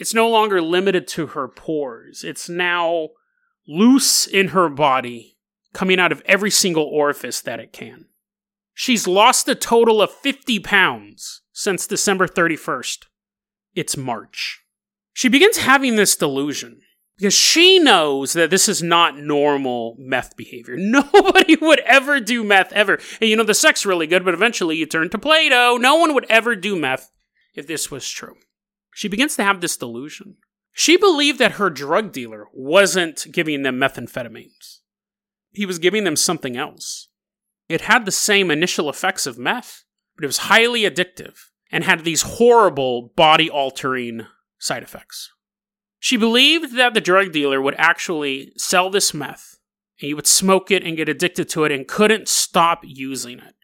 It's 0.00 0.14
no 0.14 0.30
longer 0.30 0.62
limited 0.62 1.06
to 1.08 1.28
her 1.28 1.46
pores. 1.46 2.24
It's 2.24 2.48
now 2.48 3.10
loose 3.68 4.26
in 4.26 4.48
her 4.48 4.70
body, 4.70 5.36
coming 5.74 6.00
out 6.00 6.10
of 6.10 6.22
every 6.24 6.50
single 6.50 6.84
orifice 6.84 7.42
that 7.42 7.60
it 7.60 7.74
can. 7.74 8.06
She's 8.72 9.06
lost 9.06 9.46
a 9.46 9.54
total 9.54 10.00
of 10.00 10.10
50 10.10 10.58
pounds 10.60 11.42
since 11.52 11.86
December 11.86 12.26
31st. 12.26 13.04
It's 13.74 13.94
March. 13.94 14.62
She 15.12 15.28
begins 15.28 15.58
having 15.58 15.96
this 15.96 16.16
delusion 16.16 16.80
because 17.18 17.34
she 17.34 17.78
knows 17.78 18.32
that 18.32 18.48
this 18.48 18.70
is 18.70 18.82
not 18.82 19.18
normal 19.18 19.96
meth 19.98 20.34
behavior. 20.34 20.76
Nobody 20.78 21.56
would 21.56 21.80
ever 21.80 22.20
do 22.20 22.42
meth 22.42 22.72
ever. 22.72 22.98
And 23.20 23.28
you 23.28 23.36
know, 23.36 23.44
the 23.44 23.52
sex 23.52 23.84
really 23.84 24.06
good, 24.06 24.24
but 24.24 24.32
eventually 24.32 24.76
you 24.76 24.86
turn 24.86 25.10
to 25.10 25.18
Play 25.18 25.50
Doh. 25.50 25.76
No 25.76 25.96
one 25.96 26.14
would 26.14 26.24
ever 26.30 26.56
do 26.56 26.74
meth 26.74 27.12
if 27.54 27.66
this 27.66 27.90
was 27.90 28.08
true. 28.08 28.36
She 28.92 29.08
begins 29.08 29.36
to 29.36 29.44
have 29.44 29.60
this 29.60 29.76
delusion. 29.76 30.36
She 30.72 30.96
believed 30.96 31.38
that 31.38 31.52
her 31.52 31.70
drug 31.70 32.12
dealer 32.12 32.46
wasn't 32.52 33.26
giving 33.32 33.62
them 33.62 33.78
methamphetamines. 33.78 34.78
He 35.52 35.66
was 35.66 35.78
giving 35.78 36.04
them 36.04 36.16
something 36.16 36.56
else. 36.56 37.08
It 37.68 37.82
had 37.82 38.04
the 38.04 38.12
same 38.12 38.50
initial 38.50 38.88
effects 38.88 39.26
of 39.26 39.38
meth, 39.38 39.84
but 40.16 40.24
it 40.24 40.28
was 40.28 40.38
highly 40.38 40.82
addictive 40.82 41.36
and 41.70 41.84
had 41.84 42.04
these 42.04 42.22
horrible 42.22 43.12
body 43.16 43.48
altering 43.48 44.26
side 44.58 44.82
effects. 44.82 45.30
She 45.98 46.16
believed 46.16 46.76
that 46.76 46.94
the 46.94 47.00
drug 47.00 47.32
dealer 47.32 47.60
would 47.60 47.74
actually 47.76 48.52
sell 48.56 48.90
this 48.90 49.12
meth, 49.12 49.58
and 50.00 50.06
he 50.08 50.14
would 50.14 50.26
smoke 50.26 50.70
it 50.70 50.82
and 50.82 50.96
get 50.96 51.08
addicted 51.08 51.48
to 51.50 51.64
it 51.64 51.72
and 51.72 51.86
couldn't 51.86 52.28
stop 52.28 52.80
using 52.84 53.38
it. 53.38 53.54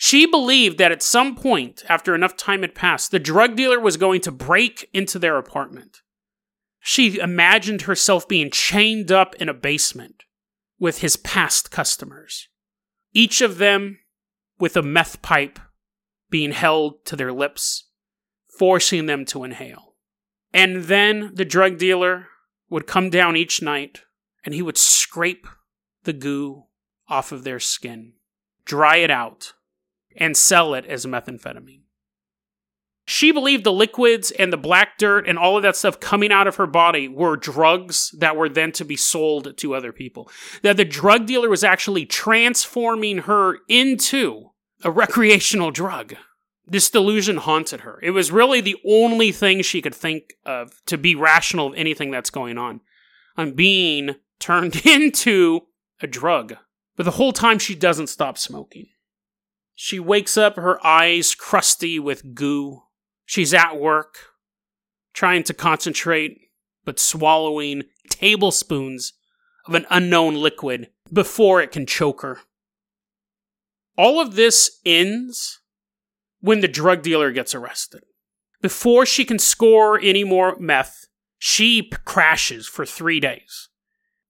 She 0.00 0.26
believed 0.26 0.78
that 0.78 0.92
at 0.92 1.02
some 1.02 1.34
point, 1.34 1.82
after 1.88 2.14
enough 2.14 2.36
time 2.36 2.62
had 2.62 2.74
passed, 2.74 3.10
the 3.10 3.18
drug 3.18 3.56
dealer 3.56 3.80
was 3.80 3.96
going 3.96 4.20
to 4.22 4.30
break 4.30 4.88
into 4.94 5.18
their 5.18 5.36
apartment. 5.36 6.02
She 6.78 7.18
imagined 7.18 7.82
herself 7.82 8.28
being 8.28 8.52
chained 8.52 9.10
up 9.10 9.34
in 9.34 9.48
a 9.48 9.54
basement 9.54 10.22
with 10.78 11.00
his 11.00 11.16
past 11.16 11.72
customers, 11.72 12.46
each 13.12 13.40
of 13.40 13.58
them 13.58 13.98
with 14.60 14.76
a 14.76 14.82
meth 14.82 15.20
pipe 15.20 15.58
being 16.30 16.52
held 16.52 17.04
to 17.06 17.16
their 17.16 17.32
lips, 17.32 17.88
forcing 18.56 19.06
them 19.06 19.24
to 19.24 19.42
inhale. 19.42 19.96
And 20.54 20.84
then 20.84 21.32
the 21.34 21.44
drug 21.44 21.76
dealer 21.76 22.28
would 22.70 22.86
come 22.86 23.10
down 23.10 23.36
each 23.36 23.60
night 23.60 24.02
and 24.44 24.54
he 24.54 24.62
would 24.62 24.78
scrape 24.78 25.48
the 26.04 26.12
goo 26.12 26.66
off 27.08 27.32
of 27.32 27.42
their 27.42 27.58
skin, 27.58 28.12
dry 28.64 28.98
it 28.98 29.10
out, 29.10 29.54
and 30.18 30.36
sell 30.36 30.74
it 30.74 30.84
as 30.84 31.06
methamphetamine. 31.06 31.82
She 33.06 33.32
believed 33.32 33.64
the 33.64 33.72
liquids 33.72 34.30
and 34.32 34.52
the 34.52 34.58
black 34.58 34.98
dirt 34.98 35.26
and 35.26 35.38
all 35.38 35.56
of 35.56 35.62
that 35.62 35.76
stuff 35.76 35.98
coming 35.98 36.30
out 36.30 36.46
of 36.46 36.56
her 36.56 36.66
body 36.66 37.08
were 37.08 37.38
drugs 37.38 38.14
that 38.18 38.36
were 38.36 38.50
then 38.50 38.70
to 38.72 38.84
be 38.84 38.96
sold 38.96 39.56
to 39.56 39.74
other 39.74 39.92
people. 39.94 40.30
That 40.60 40.76
the 40.76 40.84
drug 40.84 41.24
dealer 41.24 41.48
was 41.48 41.64
actually 41.64 42.04
transforming 42.04 43.20
her 43.20 43.60
into 43.66 44.50
a 44.84 44.90
recreational 44.90 45.70
drug. 45.70 46.16
This 46.66 46.90
delusion 46.90 47.38
haunted 47.38 47.80
her. 47.80 47.98
It 48.02 48.10
was 48.10 48.30
really 48.30 48.60
the 48.60 48.76
only 48.86 49.32
thing 49.32 49.62
she 49.62 49.80
could 49.80 49.94
think 49.94 50.34
of 50.44 50.72
to 50.84 50.98
be 50.98 51.14
rational 51.14 51.68
of 51.68 51.74
anything 51.76 52.10
that's 52.10 52.28
going 52.28 52.58
on. 52.58 52.82
I'm 53.38 53.52
being 53.52 54.16
turned 54.38 54.76
into 54.84 55.62
a 56.02 56.06
drug. 56.06 56.56
But 56.94 57.04
the 57.04 57.12
whole 57.12 57.32
time 57.32 57.58
she 57.58 57.74
doesn't 57.74 58.08
stop 58.08 58.36
smoking. 58.36 58.88
She 59.80 60.00
wakes 60.00 60.36
up, 60.36 60.56
her 60.56 60.84
eyes 60.84 61.36
crusty 61.36 62.00
with 62.00 62.34
goo. 62.34 62.82
She's 63.24 63.54
at 63.54 63.78
work, 63.78 64.16
trying 65.12 65.44
to 65.44 65.54
concentrate, 65.54 66.50
but 66.84 66.98
swallowing 66.98 67.84
tablespoons 68.10 69.12
of 69.68 69.76
an 69.76 69.86
unknown 69.88 70.34
liquid 70.34 70.90
before 71.12 71.62
it 71.62 71.70
can 71.70 71.86
choke 71.86 72.22
her. 72.22 72.40
All 73.96 74.20
of 74.20 74.34
this 74.34 74.80
ends 74.84 75.60
when 76.40 76.58
the 76.58 76.66
drug 76.66 77.02
dealer 77.02 77.30
gets 77.30 77.54
arrested. 77.54 78.02
Before 78.60 79.06
she 79.06 79.24
can 79.24 79.38
score 79.38 79.96
any 80.00 80.24
more 80.24 80.56
meth, 80.58 81.06
she 81.38 81.82
p- 81.82 81.96
crashes 82.04 82.66
for 82.66 82.84
three 82.84 83.20
days. 83.20 83.68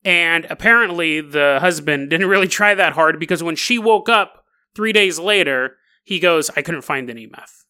And 0.04 0.44
apparently, 0.50 1.22
the 1.22 1.56
husband 1.62 2.11
didn't 2.11 2.28
really 2.28 2.48
try 2.48 2.74
that 2.74 2.92
hard 2.92 3.18
because 3.18 3.42
when 3.42 3.56
she 3.56 3.78
woke 3.78 4.11
up 4.11 4.44
three 4.74 4.92
days 4.92 5.18
later, 5.18 5.76
he 6.04 6.18
goes, 6.18 6.50
I 6.57 6.62
couldn't 6.62 6.83
find 6.83 7.11
any 7.11 7.26
meth. 7.26 7.64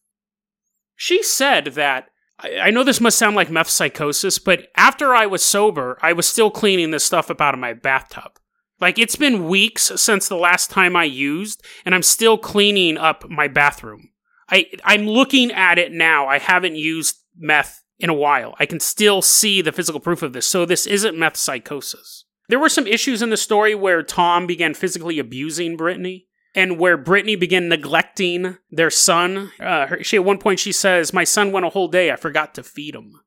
She 0.95 1.23
said 1.23 1.65
that, 1.75 2.09
I, 2.39 2.71
know 2.71 2.83
this 2.83 3.01
must 3.01 3.17
sound 3.17 3.35
like 3.35 3.49
meth 3.49 3.69
psychosis, 3.69 4.39
but 4.39 4.67
after 4.75 5.13
I 5.13 5.25
was 5.25 5.43
sober, 5.43 5.97
I 6.01 6.13
was 6.13 6.27
still 6.27 6.49
cleaning 6.49 6.91
this 6.91 7.03
stuff 7.03 7.29
up 7.29 7.41
out 7.41 7.53
of 7.53 7.59
my 7.59 7.73
bathtub. 7.73 8.39
Like, 8.79 8.97
it's 8.97 9.17
been 9.17 9.49
weeks 9.49 9.91
since 9.97 10.29
the 10.29 10.37
last 10.37 10.69
time 10.69 10.95
I 10.95 11.03
used, 11.03 11.65
and 11.85 11.93
I'm 11.93 12.03
still 12.03 12.37
cleaning 12.37 12.97
up 12.97 13.29
my 13.29 13.49
bathroom. 13.49 14.09
I, 14.49 14.67
I'm 14.85 15.05
looking 15.05 15.51
at 15.51 15.77
it 15.77 15.91
now. 15.91 16.27
I 16.27 16.39
haven't 16.39 16.75
used 16.75 17.17
meth 17.37 17.83
in 17.99 18.09
a 18.09 18.13
while. 18.13 18.55
I 18.57 18.65
can 18.65 18.79
still 18.79 19.21
see 19.21 19.61
the 19.61 19.73
physical 19.73 19.99
proof 19.99 20.23
of 20.23 20.31
this. 20.31 20.47
So 20.47 20.65
this 20.65 20.87
isn't 20.87 21.19
meth 21.19 21.35
psychosis. 21.35 22.23
There 22.47 22.59
were 22.59 22.69
some 22.69 22.87
issues 22.87 23.21
in 23.21 23.29
the 23.29 23.37
story 23.37 23.75
where 23.75 24.01
Tom 24.01 24.47
began 24.47 24.73
physically 24.73 25.19
abusing 25.19 25.75
Brittany 25.75 26.28
and 26.55 26.79
where 26.79 26.97
Brittany 26.97 27.35
began 27.35 27.69
neglecting 27.69 28.57
their 28.71 28.89
son. 28.89 29.51
Uh, 29.59 29.97
she 30.01 30.17
at 30.17 30.25
one 30.25 30.37
point 30.37 30.59
she 30.59 30.71
says, 30.71 31.13
"My 31.13 31.23
son 31.23 31.51
went 31.51 31.65
a 31.65 31.69
whole 31.69 31.87
day. 31.87 32.11
I 32.11 32.15
forgot 32.15 32.55
to 32.55 32.63
feed 32.63 32.95
him." 32.95 33.21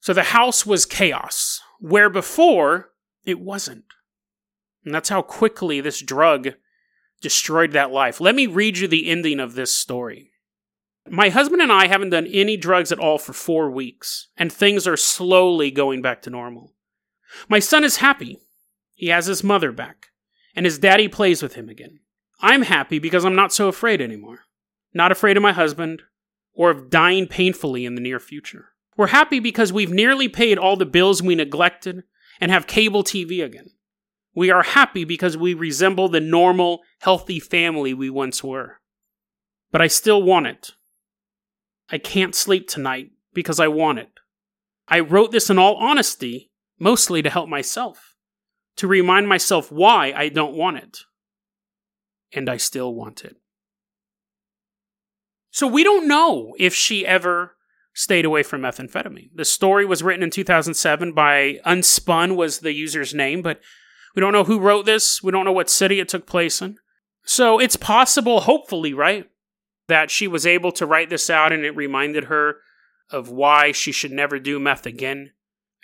So 0.00 0.12
the 0.12 0.24
house 0.24 0.66
was 0.66 0.84
chaos, 0.84 1.60
where 1.78 2.10
before 2.10 2.90
it 3.24 3.40
wasn't. 3.40 3.84
And 4.84 4.94
that's 4.94 5.08
how 5.08 5.22
quickly 5.22 5.80
this 5.80 6.02
drug 6.02 6.50
destroyed 7.22 7.72
that 7.72 7.90
life. 7.90 8.20
Let 8.20 8.34
me 8.34 8.46
read 8.46 8.76
you 8.76 8.86
the 8.86 9.08
ending 9.08 9.40
of 9.40 9.54
this 9.54 9.72
story. 9.72 10.30
My 11.08 11.30
husband 11.30 11.62
and 11.62 11.72
I 11.72 11.86
haven't 11.86 12.10
done 12.10 12.26
any 12.26 12.56
drugs 12.56 12.92
at 12.92 12.98
all 12.98 13.18
for 13.18 13.32
four 13.32 13.70
weeks, 13.70 14.28
and 14.36 14.52
things 14.52 14.86
are 14.86 14.96
slowly 14.96 15.70
going 15.70 16.02
back 16.02 16.22
to 16.22 16.30
normal. 16.30 16.74
My 17.48 17.58
son 17.58 17.84
is 17.84 17.96
happy. 17.96 18.38
He 18.94 19.08
has 19.08 19.26
his 19.26 19.44
mother 19.44 19.72
back, 19.72 20.08
and 20.54 20.66
his 20.66 20.78
daddy 20.78 21.08
plays 21.08 21.42
with 21.42 21.54
him 21.54 21.68
again. 21.68 22.00
I'm 22.40 22.62
happy 22.62 22.98
because 22.98 23.24
I'm 23.24 23.34
not 23.34 23.52
so 23.52 23.68
afraid 23.68 24.00
anymore. 24.00 24.40
Not 24.92 25.12
afraid 25.12 25.36
of 25.36 25.42
my 25.42 25.52
husband, 25.52 26.02
or 26.54 26.70
of 26.70 26.90
dying 26.90 27.26
painfully 27.26 27.84
in 27.84 27.94
the 27.94 28.00
near 28.00 28.20
future. 28.20 28.68
We're 28.96 29.08
happy 29.08 29.40
because 29.40 29.72
we've 29.72 29.92
nearly 29.92 30.28
paid 30.28 30.56
all 30.56 30.76
the 30.76 30.86
bills 30.86 31.22
we 31.22 31.34
neglected 31.34 32.04
and 32.40 32.50
have 32.50 32.66
cable 32.66 33.02
TV 33.02 33.44
again. 33.44 33.70
We 34.34 34.50
are 34.50 34.62
happy 34.62 35.04
because 35.04 35.36
we 35.36 35.54
resemble 35.54 36.08
the 36.08 36.20
normal, 36.20 36.80
healthy 37.00 37.40
family 37.40 37.94
we 37.94 38.10
once 38.10 38.42
were. 38.42 38.80
But 39.70 39.80
I 39.80 39.86
still 39.88 40.22
want 40.22 40.46
it. 40.46 40.72
I 41.90 41.98
can't 41.98 42.34
sleep 42.34 42.68
tonight 42.68 43.10
because 43.32 43.60
I 43.60 43.68
want 43.68 43.98
it. 43.98 44.10
I 44.88 45.00
wrote 45.00 45.32
this 45.32 45.50
in 45.50 45.58
all 45.58 45.76
honesty, 45.76 46.50
mostly 46.78 47.22
to 47.22 47.30
help 47.30 47.48
myself, 47.48 48.13
to 48.76 48.86
remind 48.86 49.28
myself 49.28 49.70
why 49.70 50.12
I 50.14 50.28
don't 50.28 50.54
want 50.54 50.78
it. 50.78 50.98
And 52.32 52.48
I 52.48 52.56
still 52.56 52.94
want 52.94 53.24
it. 53.24 53.36
So 55.50 55.66
we 55.68 55.84
don't 55.84 56.08
know 56.08 56.54
if 56.58 56.74
she 56.74 57.06
ever 57.06 57.54
stayed 57.94 58.24
away 58.24 58.42
from 58.42 58.62
methamphetamine. 58.62 59.30
The 59.34 59.44
story 59.44 59.86
was 59.86 60.02
written 60.02 60.24
in 60.24 60.30
2007 60.30 61.12
by 61.12 61.60
Unspun 61.64 62.34
was 62.34 62.58
the 62.58 62.72
user's 62.72 63.14
name, 63.14 63.40
but 63.40 63.60
we 64.14 64.20
don't 64.20 64.32
know 64.32 64.44
who 64.44 64.58
wrote 64.58 64.84
this. 64.84 65.22
We 65.22 65.30
don't 65.30 65.44
know 65.44 65.52
what 65.52 65.70
city 65.70 66.00
it 66.00 66.08
took 66.08 66.26
place 66.26 66.60
in. 66.60 66.78
So 67.24 67.60
it's 67.60 67.76
possible, 67.76 68.40
hopefully, 68.40 68.92
right, 68.92 69.30
that 69.86 70.10
she 70.10 70.26
was 70.26 70.44
able 70.44 70.72
to 70.72 70.86
write 70.86 71.08
this 71.08 71.30
out 71.30 71.52
and 71.52 71.64
it 71.64 71.76
reminded 71.76 72.24
her 72.24 72.56
of 73.10 73.30
why 73.30 73.72
she 73.72 73.92
should 73.92 74.12
never 74.12 74.38
do 74.38 74.58
meth 74.58 74.86
again. 74.86 75.30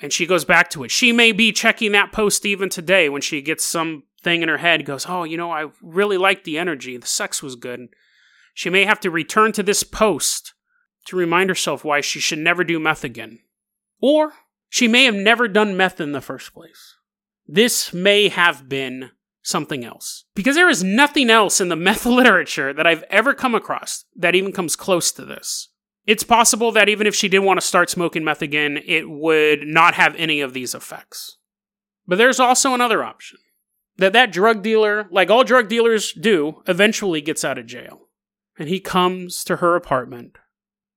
And 0.02 0.12
she 0.12 0.26
goes 0.26 0.44
back 0.44 0.70
to 0.70 0.84
it. 0.84 0.90
She 0.90 1.12
may 1.12 1.32
be 1.32 1.52
checking 1.52 1.92
that 1.92 2.12
post 2.12 2.46
even 2.46 2.68
today 2.68 3.08
when 3.08 3.20
she 3.20 3.42
gets 3.42 3.64
some 3.64 4.04
thing 4.22 4.42
in 4.42 4.48
her 4.48 4.58
head, 4.58 4.86
goes, 4.86 5.06
Oh, 5.08 5.24
you 5.24 5.36
know, 5.36 5.50
I 5.50 5.66
really 5.82 6.16
liked 6.16 6.44
the 6.44 6.58
energy. 6.58 6.96
The 6.96 7.06
sex 7.06 7.42
was 7.42 7.56
good. 7.56 7.88
She 8.54 8.70
may 8.70 8.84
have 8.84 9.00
to 9.00 9.10
return 9.10 9.52
to 9.52 9.62
this 9.62 9.82
post 9.82 10.54
to 11.06 11.16
remind 11.16 11.50
herself 11.50 11.84
why 11.84 12.00
she 12.00 12.20
should 12.20 12.38
never 12.38 12.64
do 12.64 12.78
meth 12.78 13.04
again. 13.04 13.40
Or 14.00 14.32
she 14.68 14.88
may 14.88 15.04
have 15.04 15.14
never 15.14 15.48
done 15.48 15.76
meth 15.76 16.00
in 16.00 16.12
the 16.12 16.20
first 16.20 16.54
place 16.54 16.96
this 17.52 17.92
may 17.92 18.28
have 18.28 18.68
been 18.68 19.10
something 19.42 19.84
else. 19.84 20.24
Because 20.34 20.54
there 20.54 20.68
is 20.68 20.84
nothing 20.84 21.30
else 21.30 21.60
in 21.60 21.68
the 21.68 21.76
meth 21.76 22.06
literature 22.06 22.72
that 22.72 22.86
I've 22.86 23.04
ever 23.10 23.34
come 23.34 23.54
across 23.54 24.04
that 24.16 24.34
even 24.34 24.52
comes 24.52 24.76
close 24.76 25.10
to 25.12 25.24
this. 25.24 25.69
It's 26.06 26.22
possible 26.22 26.72
that 26.72 26.88
even 26.88 27.06
if 27.06 27.14
she 27.14 27.28
did 27.28 27.40
want 27.40 27.60
to 27.60 27.66
start 27.66 27.90
smoking 27.90 28.24
meth 28.24 28.42
again, 28.42 28.78
it 28.84 29.08
would 29.08 29.66
not 29.66 29.94
have 29.94 30.14
any 30.16 30.40
of 30.40 30.54
these 30.54 30.74
effects. 30.74 31.36
But 32.06 32.16
there's 32.16 32.40
also 32.40 32.74
another 32.74 33.04
option 33.04 33.38
that 33.96 34.12
that 34.14 34.32
drug 34.32 34.62
dealer, 34.62 35.06
like 35.10 35.30
all 35.30 35.44
drug 35.44 35.68
dealers 35.68 36.12
do, 36.12 36.62
eventually 36.66 37.20
gets 37.20 37.44
out 37.44 37.58
of 37.58 37.66
jail. 37.66 38.08
And 38.58 38.68
he 38.68 38.80
comes 38.80 39.44
to 39.44 39.56
her 39.56 39.76
apartment 39.76 40.38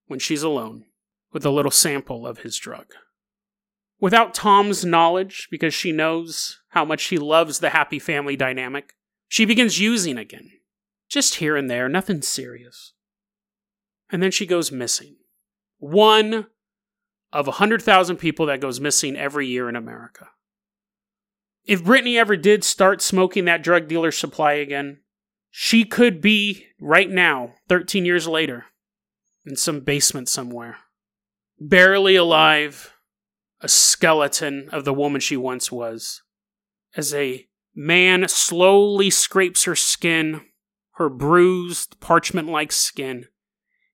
when 0.07 0.19
she's 0.19 0.43
alone 0.43 0.85
with 1.31 1.45
a 1.45 1.51
little 1.51 1.71
sample 1.71 2.25
of 2.25 2.39
his 2.39 2.57
drug. 2.57 2.87
Without 3.99 4.33
Tom's 4.33 4.83
knowledge, 4.83 5.47
because 5.51 5.73
she 5.73 5.91
knows 5.91 6.61
how 6.69 6.83
much 6.83 7.05
he 7.05 7.17
loves 7.17 7.59
the 7.59 7.69
happy 7.69 7.99
family 7.99 8.35
dynamic, 8.35 8.95
she 9.27 9.45
begins 9.45 9.79
using 9.79 10.17
again. 10.17 10.51
Just 11.09 11.35
here 11.35 11.55
and 11.55 11.69
there, 11.69 11.87
nothing 11.87 12.21
serious. 12.21 12.92
And 14.13 14.21
then 14.21 14.29
she 14.29 14.45
goes 14.45 14.71
missing. 14.71 15.15
One 15.79 16.45
of 17.33 17.47
100,000 17.47 18.17
people 18.17 18.45
that 18.45 18.61
goes 18.61 18.79
missing 18.79 19.17
every 19.17 19.47
year 19.47 19.67
in 19.67 19.75
America. 19.75 20.29
If 21.65 21.83
Brittany 21.83 22.19
ever 22.19 22.37
did 22.37 22.63
start 22.63 23.01
smoking 23.01 23.45
that 23.45 23.63
drug 23.63 23.87
dealer's 23.87 24.15
supply 24.15 24.53
again, 24.53 24.99
she 25.49 25.83
could 25.83 26.21
be, 26.21 26.67
right 26.79 27.09
now, 27.09 27.55
13 27.69 28.05
years 28.05 28.27
later, 28.27 28.65
in 29.45 29.55
some 29.55 29.79
basement 29.79 30.29
somewhere. 30.29 30.77
Barely 31.59 32.15
alive, 32.15 32.93
a 33.61 33.67
skeleton 33.67 34.69
of 34.71 34.85
the 34.85 34.93
woman 34.93 35.21
she 35.21 35.37
once 35.37 35.71
was. 35.71 36.21
As 36.95 37.15
a 37.15 37.47
man 37.73 38.27
slowly 38.27 39.09
scrapes 39.09 39.63
her 39.63 39.75
skin, 39.75 40.41
her 40.97 41.09
bruised, 41.09 41.99
parchment 41.99 42.47
like 42.47 42.71
skin, 42.71 43.25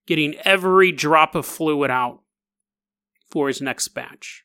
getting 0.06 0.34
every 0.44 0.92
drop 0.92 1.34
of 1.34 1.46
fluid 1.46 1.90
out 1.90 2.20
for 3.30 3.48
his 3.48 3.60
next 3.60 3.88
batch. 3.88 4.44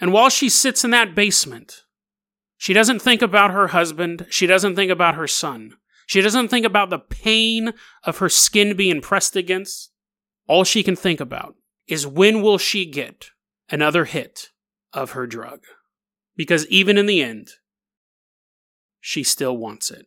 And 0.00 0.12
while 0.12 0.28
she 0.28 0.48
sits 0.48 0.84
in 0.84 0.90
that 0.90 1.14
basement, 1.14 1.84
she 2.56 2.72
doesn't 2.72 3.00
think 3.00 3.22
about 3.22 3.52
her 3.52 3.68
husband. 3.68 4.26
She 4.28 4.46
doesn't 4.46 4.76
think 4.76 4.90
about 4.90 5.14
her 5.14 5.26
son. 5.26 5.74
She 6.06 6.20
doesn't 6.20 6.48
think 6.48 6.64
about 6.64 6.90
the 6.90 6.98
pain 6.98 7.72
of 8.04 8.18
her 8.18 8.28
skin 8.28 8.76
being 8.76 9.00
pressed 9.00 9.36
against. 9.36 9.90
All 10.46 10.64
she 10.64 10.82
can 10.82 10.96
think 10.96 11.20
about 11.20 11.56
is 11.86 12.06
when 12.06 12.42
will 12.42 12.58
she 12.58 12.86
get 12.86 13.30
another 13.70 14.04
hit 14.04 14.50
of 14.92 15.12
her 15.12 15.26
drug. 15.26 15.60
Because 16.36 16.66
even 16.68 16.98
in 16.98 17.06
the 17.06 17.22
end, 17.22 17.48
she 19.00 19.22
still 19.22 19.56
wants 19.56 19.90
it. 19.90 20.06